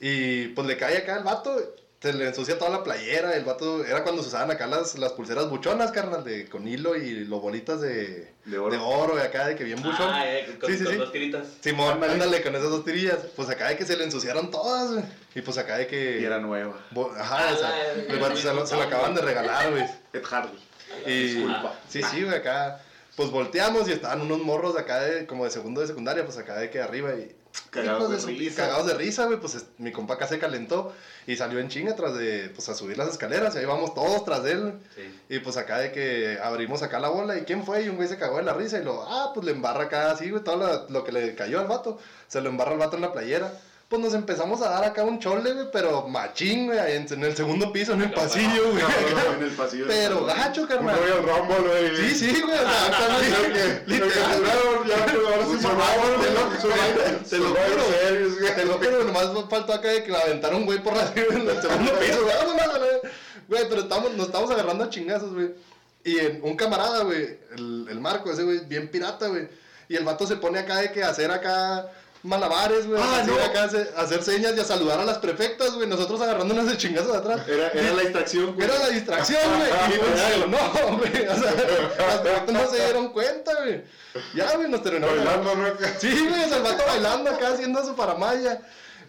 [0.00, 1.56] Y pues le cae acá el vato,
[2.00, 5.12] se le ensucia toda la playera, el vato, era cuando se usaban acá las, las
[5.12, 8.70] pulseras buchonas, carnal, de, con hilo y los bolitas de, De oro.
[8.70, 10.08] de oro y acá de que bien buchón.
[10.08, 10.98] Ah, eh, con, Sí, sí, con sí.
[11.00, 11.46] dos tiritas.
[11.60, 13.18] Simón, ándale con esas dos tirillas.
[13.34, 15.04] Pues acá de que se le ensuciaron todas, güey.
[15.34, 16.20] Y pues acá de que...
[16.20, 16.74] Y era nueva.
[16.92, 19.70] bo- Ajá, Ah, o sea, la- el vato se, lo, se lo acaban de regalar,
[19.72, 19.84] güey.
[20.12, 20.58] Ed Hardy.
[21.04, 21.74] Y Disculpa.
[21.88, 22.80] sí, sí, güey, acá
[23.16, 26.38] pues volteamos y estaban unos morros de acá de como de segundo de secundaria, pues
[26.38, 27.34] acá de que arriba y
[27.70, 28.62] Cagados de risa.
[28.62, 30.92] cagados de risa, güey, pues es- mi compa acá se calentó
[31.26, 34.24] y salió en chinga tras de pues a subir las escaleras y ahí vamos todos
[34.24, 34.72] tras de él.
[34.94, 35.20] Sí.
[35.28, 38.08] Y pues acá de que abrimos acá la bola y quién fue y un güey
[38.08, 40.56] se cagó de la risa y lo, ah, pues le embarra acá así, güey, todo
[40.56, 43.52] lo, lo que le cayó al vato, se lo embarra al vato en la playera.
[43.88, 47.34] Pues nos empezamos a dar acá un chole, güey, pero machín, güey, en, en el
[47.34, 48.84] segundo piso, en el pasillo, güey.
[49.38, 49.86] en el pasillo.
[49.88, 50.94] Pero gacho, carnal.
[50.98, 51.96] Royal Rumble, güey.
[51.96, 52.54] Sí, sí, güey.
[52.54, 54.44] o sea, que literal.
[54.44, 55.46] ahora
[57.24, 58.54] sí te lo juro.
[58.54, 61.48] Te lo juro, nomás faltó acá de que la aventaron un güey por la en
[61.48, 62.36] el segundo piso, güey.
[62.44, 63.12] Güey.
[63.48, 65.54] Güey, pero estamos, nos estamos agarrando a chingazos, güey.
[66.04, 69.48] Y en, un camarada, güey, el, el Marco, ese güey, bien pirata, güey.
[69.88, 71.90] Y el vato se pone acá de que hacer acá
[72.22, 73.00] malabares, güey.
[73.02, 73.34] Ah, no.
[73.42, 75.88] acá, hacer, hacer señas y a saludar a las prefectas, güey.
[75.88, 77.48] Nosotros agarrándonos de chingazos de atrás.
[77.48, 78.68] Era, era la distracción, güey.
[78.68, 79.70] Era la distracción, güey.
[79.94, 81.26] Y pues, no, güey.
[81.26, 81.54] O sea,
[82.06, 83.82] las prefectas no se dieron cuenta, güey.
[84.34, 85.16] Ya, güey, nos terminamos.
[85.16, 85.68] Bailando, ¿no?
[85.98, 88.60] Sí, güey, el vato bailando acá haciendo su paramaya.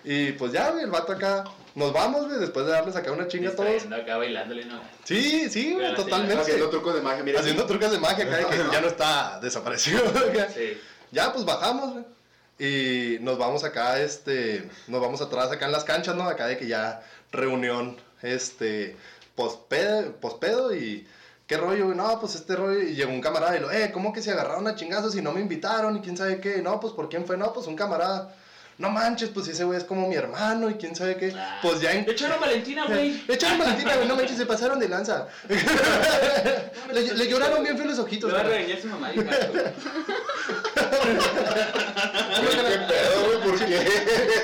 [0.04, 1.44] Y pues ya, güey, el vato acá.
[1.76, 3.86] Nos vamos, güey, después de darles acá una chinga a todos.
[3.86, 4.82] Acá bailándole, ¿no?
[5.04, 6.42] Sí, sí, güey, totalmente.
[6.42, 7.40] Haciendo trucos de magia, mira.
[7.40, 10.02] Haciendo trucos de magia acá de que ya no está desaparecido.
[10.54, 10.80] Sí.
[11.12, 12.06] Ya, pues bajamos, güey.
[12.60, 16.24] Y nos vamos acá, este, nos vamos atrás acá en las canchas, ¿no?
[16.24, 17.02] Acá de que ya
[17.32, 18.98] reunión, este,
[19.36, 21.08] pospedo, pospedo y
[21.48, 21.94] qué rollo.
[21.96, 22.82] No, pues este rollo.
[22.82, 25.32] Y llegó un camarada y lo, eh, ¿cómo que se agarraron a chingazos y no
[25.32, 26.62] me invitaron y quién sabe qué?
[26.62, 27.38] No, pues ¿por quién fue?
[27.38, 28.36] No, pues un camarada.
[28.80, 31.34] No manches, pues ese güey es como mi hermano y quién sabe qué.
[31.38, 31.60] Ah.
[31.62, 32.10] Pues ya en...
[32.10, 33.22] Hecho, era Valentina, güey.
[33.28, 35.28] Echaron Valentina, güey, no manches, se pasaron de lanza.
[36.94, 38.32] le, le lloraron bien feos los ojitos.
[38.32, 39.24] Le va a regañar su mamá, hija.
[42.40, 43.40] ¿Qué pedo, güey?
[43.50, 43.80] ¿Por qué?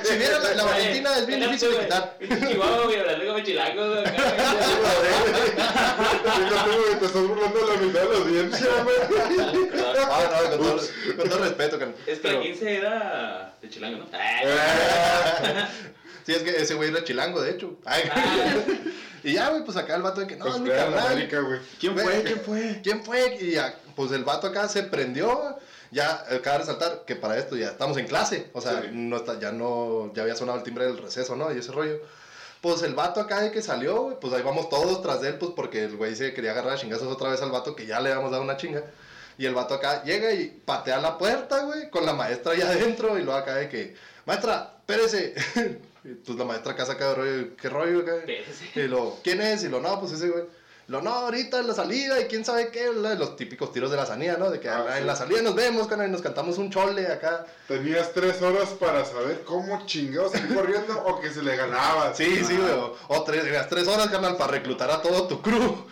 [0.03, 2.17] Si vieron la, la Valentina es bien difícil de quitar.
[2.19, 3.83] Chihuahua, güey, hablando como chilango,
[6.99, 8.95] te estás burlando de la mitad de la audiencia, güey.
[9.97, 11.95] Ah, no, con todo, respeto, carnal.
[12.05, 14.05] Es que Pero- la 15 era de chilango, ¿no?
[16.25, 17.77] Sí, es que ese güey era chilango, de hecho.
[17.85, 18.03] Ay.
[19.23, 21.27] Y ya, güey, pues acá el vato de que no, es mi carnal.
[21.79, 22.21] ¿Quién fue?
[22.23, 22.79] ¿Quién fue?
[22.83, 23.37] ¿Quién fue?
[23.41, 25.57] Y ya, pues el vato acá se prendió.
[25.89, 28.51] Ya, eh, cabe resaltar que para esto ya estamos en clase.
[28.53, 28.89] O sea, Sí.
[28.91, 31.51] no está, ya no, ya había sonado el timbre del receso, ¿no?
[31.51, 32.01] Y ese rollo.
[32.61, 35.37] Pues el vato acá de que salió, güey, pues ahí vamos todos tras de él,
[35.39, 37.99] pues porque el güey se quería agarrar a chingazos otra vez al vato que ya
[38.01, 38.83] le habíamos dado una chinga.
[39.39, 43.17] Y el vato acá llega y patea la puerta, güey, con la maestra allá adentro.
[43.17, 43.95] Y luego acá de que,
[44.25, 45.33] maestra, espérese.
[46.03, 48.13] Y pues la maestra acá saca de rollo, ¿qué rollo acá?
[48.75, 49.63] Y lo, ¿quién es?
[49.63, 50.43] Y lo, no, pues ese güey.
[50.87, 54.05] Lo, no, ahorita en la salida y quién sabe qué, los típicos tiros de la
[54.05, 54.51] sanía, ¿no?
[54.51, 55.07] De que Ah, "Ah, en sí.
[55.07, 57.47] la salida nos vemos, y nos cantamos un chole acá.
[57.67, 62.13] Tenías tres horas para saber cómo chingados salir corriendo o que se le ganaba.
[62.13, 62.71] Sí, sí, güey.
[62.73, 65.87] O, o tres, tenías tres horas, carnal, para reclutar a todo tu crew.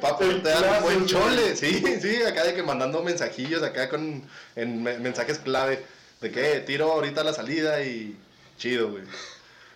[0.00, 1.56] Para poderte dar un En buen chole.
[1.56, 4.22] Sí, sí, acá de que mandando mensajillos acá con
[4.54, 5.84] en me- mensajes clave.
[6.20, 8.16] De que tiro ahorita la salida y
[8.56, 9.04] chido, güey.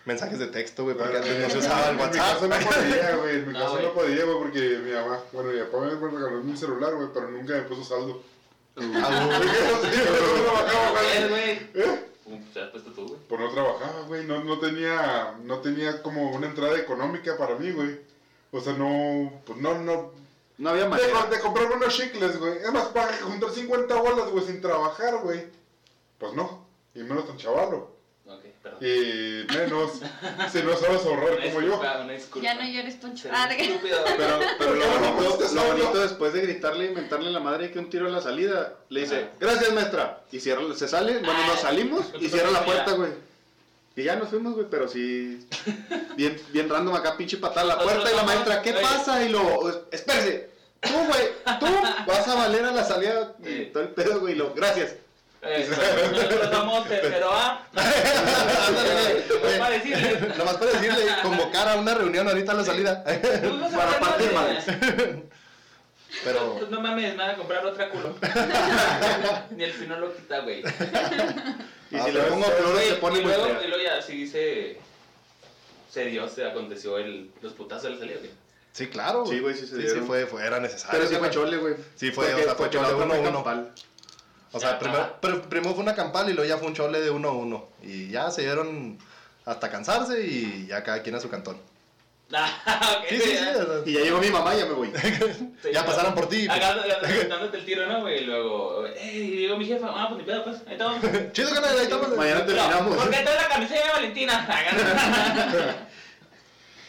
[0.05, 2.33] Mensajes de texto, güey, porque antes no se usaba el En mi WhatsApp.
[2.33, 3.35] caso no podía, güey.
[3.35, 5.89] En mi No, caso no podía, güey, porque mi mamá, bueno, mi papá me
[6.19, 8.21] regaló mi celular, güey, pero nunca me puso saldo.
[8.75, 9.39] Ah.
[11.73, 12.05] ¿Eh?
[12.23, 13.19] ¿Cómo te has puesto tú, güey?
[13.29, 14.25] Pues no trabajaba, güey.
[14.25, 17.99] No, no tenía, no tenía como una entrada económica para mí, güey.
[18.51, 20.11] O sea, no, pues no, no.
[20.57, 21.25] No había De, manera.
[21.27, 22.57] de comprarme unos chicles, güey.
[22.57, 25.45] Es más, para juntar 50 bolas, güey, sin trabajar, güey.
[26.23, 26.65] Pues no.
[26.95, 27.91] Y menos tan chavalo.
[28.25, 28.79] Ok, perdón.
[28.81, 29.91] Y menos
[30.49, 31.81] si no sabes ahorrar como yo.
[32.41, 32.97] Ya no llores,
[33.29, 33.97] Ah, estúpido.
[34.17, 37.41] Pero, pero lo, ¿Por qué no bonito, lo bonito después de gritarle y mentarle la
[37.41, 39.27] madre que un tiro en la salida, le dice, Ajá.
[39.37, 40.21] gracias maestra.
[40.31, 43.11] Y cierra, se sale, bueno, Ah, nos salimos y cierra la puerta, güey.
[43.97, 45.45] Y ya nos fuimos, güey, pero sí,
[46.15, 48.81] bien, bien random acá, pinche patada a la puerta y la maestra, ¿qué oye.
[48.81, 49.21] pasa?
[49.25, 51.27] Y lo, espérese, tú, güey,
[51.59, 51.65] tú
[52.07, 54.95] vas a valer a la salida y todo el pedo, güey, y lo, gracias.
[55.43, 57.67] Nosotros somos tercero A.
[58.67, 59.59] Ándale, güey.
[59.59, 60.19] Para decirle.
[60.37, 63.03] Nomás para decirle, convocar a una reunión ahorita a la salida.
[63.03, 63.19] Pues
[63.75, 64.63] Para partir no, madres.
[66.23, 68.15] Pero, Pues no mames, me van a comprar otra culo.
[69.51, 70.61] Ni el pino lo quita, güey.
[70.61, 70.63] Y
[71.97, 74.13] Ah, si le pero pongo es- flores se pone y luego, y luego ya sí
[74.13, 74.77] dice.
[75.89, 78.31] Se dio, se aconteció el, los putazos de la salida, güey.
[78.71, 79.25] sí, claro.
[79.25, 79.99] Sí, güey, sí se Sí, dieron.
[80.01, 80.91] sí, fue, fue, era necesario.
[80.99, 81.75] Pero sí fue chole, güey.
[81.95, 83.43] Sí, fue, Porque- o sea, fue chole uno uno.
[84.53, 87.09] O sea, primero, pr- primero fue una campal y luego ya fue un chole de
[87.09, 87.67] uno a uno.
[87.81, 88.97] Y ya se dieron
[89.45, 91.57] hasta cansarse y ya cada quien a su cantón.
[92.35, 93.37] Ah, ok, Sí, sí, sí.
[93.85, 94.91] Y ya llegó mi mamá y ya me voy.
[95.73, 96.47] ya pasaron por ti.
[96.47, 96.57] pues.
[96.57, 96.75] Acá
[97.29, 98.23] dándote el tiro, ¿no, güey?
[98.23, 100.99] Y luego, eh, digo mi jefa, ah, pues ni pedo, pues, ahí estamos.
[101.33, 102.15] Chido, canal, ahí estamos.
[102.15, 102.95] Mañana terminamos.
[102.95, 104.47] ¿Por qué traes la camiseta de Valentina?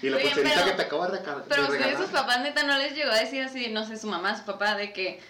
[0.02, 1.44] Y la pulserita pero- que te acabo de regalar.
[1.48, 4.06] Pero a ustedes, sus papás, neta, no les llegó a decir así, no sé, su
[4.06, 5.20] mamá, su papá, de que,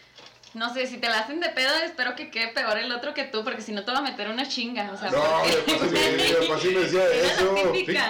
[0.55, 3.25] no sé, si te la hacen de pedo, espero que quede peor el otro que
[3.25, 6.69] tú, porque si no te va a meter una chinga, o sea, No, papá sí,
[6.69, 7.55] me decía eso.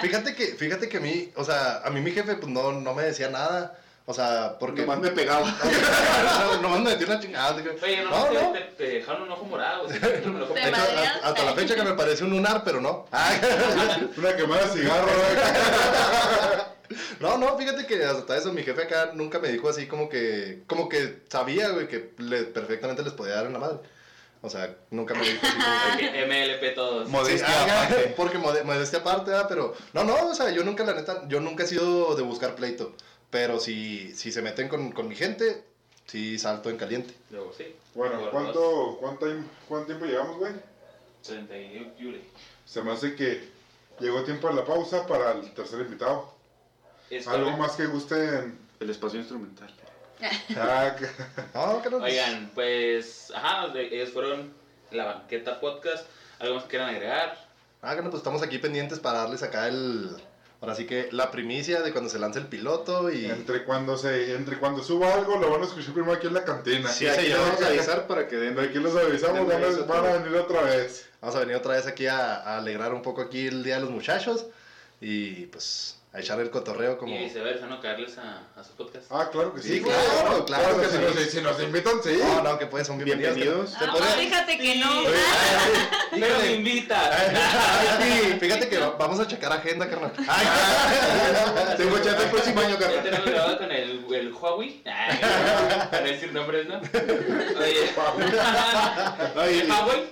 [0.01, 2.93] Fíjate que, fíjate que a mí, o sea, a mí mi jefe pues no, no
[2.93, 3.77] me decía nada.
[4.07, 4.81] O sea, porque...
[4.81, 5.47] Nomás me pegaba.
[6.51, 7.55] no, nomás me metió una chingada.
[7.55, 8.51] Oye, no, no, te, no.
[8.51, 9.87] Te, te dejaron un ojo morado.
[9.87, 10.31] Me lo Te De hecho,
[10.77, 11.15] madrean.
[11.15, 13.07] hasta, hasta la fecha que me parece un lunar, pero no.
[14.17, 15.07] Una quemada de cigarro,
[17.19, 20.63] No, no, fíjate que hasta eso mi jefe acá nunca me dijo así como que,
[20.67, 23.77] como que sabía, güey, que le- perfectamente les podía dar en la madre.
[24.41, 26.25] O sea, nunca me dijo así como que...
[26.25, 27.09] MLP todos.
[27.09, 28.13] Modestia aparte.
[28.15, 29.47] Porque mode- modestia aparte, ¿verdad?
[29.49, 32.55] pero no, no, o sea, yo nunca, la neta, yo nunca he sido de buscar
[32.55, 32.93] pleito.
[33.31, 35.63] Pero si, si se meten con, con mi gente,
[36.05, 37.15] sí salto en caliente.
[37.31, 37.75] Luego, sí.
[37.95, 38.29] Bueno.
[38.29, 39.25] ¿cuánto, cuánto,
[39.67, 40.53] ¿cuánto tiempo llevamos, güey?
[41.25, 42.21] 30 y Yule.
[42.65, 43.49] Se me hace que
[43.99, 46.34] llegó tiempo de la pausa para el tercer invitado.
[47.09, 47.61] Es ¿Algo correcto.
[47.61, 48.57] más que gusten?
[48.79, 49.69] El espacio instrumental.
[50.57, 51.07] Ah, que-
[51.53, 51.97] No, que no.
[51.97, 54.53] Oigan, pues, ajá, ellos fueron
[54.91, 56.05] la banqueta podcast.
[56.39, 57.37] ¿Algo más que quieran agregar?
[57.81, 60.09] Ah, que no, pues estamos aquí pendientes para darles acá el.
[60.61, 63.25] Ahora sí que la primicia de cuando se lance el piloto y.
[63.25, 66.43] entre cuando se, entre cuando suba algo, lo van a escuchar primero aquí en la
[66.43, 66.89] cantina.
[66.89, 67.39] Sí, aquí señor.
[67.41, 68.55] vamos a avisar para que den.
[68.55, 69.67] De aquí los avisamos, van a,
[70.01, 71.07] van venir otra vez.
[71.21, 73.81] Vamos a venir otra vez aquí a, a alegrar un poco aquí el día de
[73.81, 74.45] los muchachos.
[75.01, 77.13] Y pues a echar el cotorreo como.
[77.13, 77.81] Y viceversa, ¿no?
[77.81, 79.05] Caerles a, a su podcast.
[79.11, 79.67] Ah, claro que sí.
[79.73, 81.01] Sí, claro, claro que si, sí.
[81.03, 82.17] nos, si nos invitan, sí.
[82.21, 83.35] No, no, que pues son bienvenidos.
[83.35, 83.69] Bienvenidos.
[83.71, 84.99] Se Ah, podría- fíjate que no.
[84.99, 85.71] Oye, ay,
[86.11, 86.53] Pero me híjole.
[86.55, 87.11] invita.
[87.99, 90.13] Ay, sí, fíjate que va- vamos a checar agenda, carnal.
[90.27, 90.45] Ay,
[91.77, 93.03] Tengo chance el próximo año, Ya carnal.
[93.03, 94.81] tenemos grabado con el, el Huawei.
[94.85, 95.17] Ay,
[95.91, 96.77] Para decir nombres, ¿no?
[96.79, 97.91] Oye.
[99.35, 100.03] Ay, ¿El Huawei?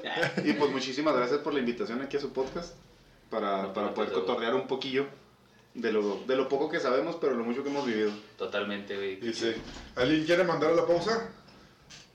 [0.43, 2.73] y, pues muchísimas gracias por la invitación aquí a su podcast.
[3.29, 4.15] Para, No, para no, poder no.
[4.19, 5.07] cotorrear un poquillo
[5.73, 8.11] de lo, de lo poco que sabemos, pero lo mucho que hemos vivido.
[8.37, 9.19] Totalmente, güey.
[9.27, 9.53] Y sí.
[9.95, 11.29] ¿Alguien quiere mandar a la pausa?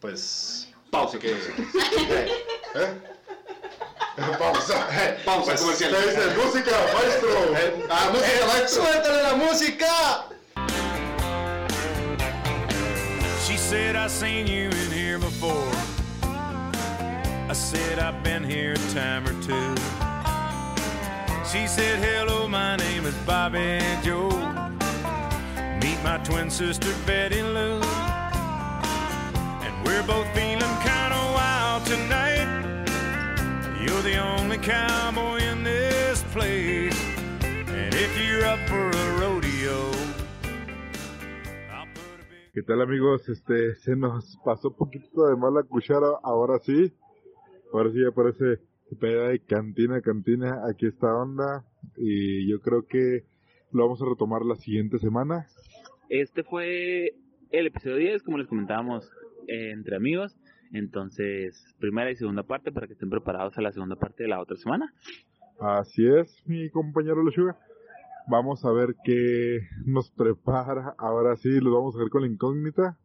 [0.00, 0.68] Pues.
[0.90, 1.18] Pausa.
[1.18, 1.30] Que...
[1.32, 3.00] ¿Eh?
[4.38, 4.86] pausa.
[5.24, 5.90] Pausa Pues, comercial.
[5.92, 6.36] ¿Qué dice?
[6.36, 7.30] ¡Música, maestro!
[7.90, 8.82] ¡Ah, música, maestro!
[8.84, 10.24] ¡Suéltale la música!
[13.46, 15.72] She said, I seen you in here before.
[16.22, 20.07] I said, I've been here a time or two.
[21.52, 24.28] She said, Hello, my name is Bobby Joe.
[25.80, 27.80] Meet my twin sister, Betty Lou.
[29.64, 32.48] And we're both feeling kind of wild tonight.
[33.80, 37.00] You're the only cowboy in this place.
[37.40, 39.90] And if you're up for a rodeo.
[42.52, 43.26] ¿Qué tal amigos?
[43.26, 46.92] Este, se nos pasó poquito de mala cuchara, ahora sí.
[47.72, 48.60] Ahora sí ya parece
[48.96, 51.64] peda de cantina, cantina, aquí esta onda.
[51.96, 53.24] Y yo creo que
[53.72, 55.46] lo vamos a retomar la siguiente semana.
[56.08, 57.12] Este fue
[57.50, 59.10] el episodio 10, como les comentábamos,
[59.46, 60.36] eh, entre amigos.
[60.72, 64.40] Entonces, primera y segunda parte para que estén preparados a la segunda parte de la
[64.40, 64.92] otra semana.
[65.60, 67.58] Así es, mi compañero Lechuga.
[68.28, 70.94] Vamos a ver qué nos prepara.
[70.98, 72.98] Ahora sí, los vamos a ver con la incógnita.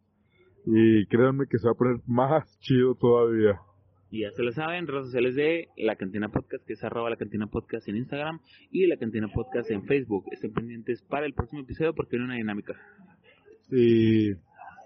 [0.66, 3.60] Y créanme que se va a poner más chido todavía.
[4.14, 7.16] Y ya se lo saben, redes sociales de La Cantina Podcast, que es arroba La
[7.16, 10.26] Cantina Podcast en Instagram y La Cantina Podcast en Facebook.
[10.32, 12.76] Estén pendientes para el próximo episodio porque viene una dinámica.
[13.72, 14.36] Y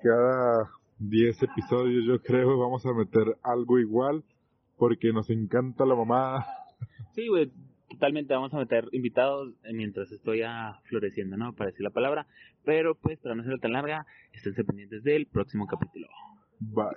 [0.01, 4.23] cada 10 episodios yo creo vamos a meter algo igual
[4.78, 6.45] porque nos encanta la mamada.
[7.13, 7.51] Sí, güey,
[7.89, 11.51] totalmente vamos a meter invitados mientras estoy ya floreciendo, ¿no?
[11.51, 12.28] Para decir la palabra.
[12.63, 16.07] Pero pues, para no ser tan larga, esténse pendientes del próximo capítulo.
[16.61, 16.95] Bye.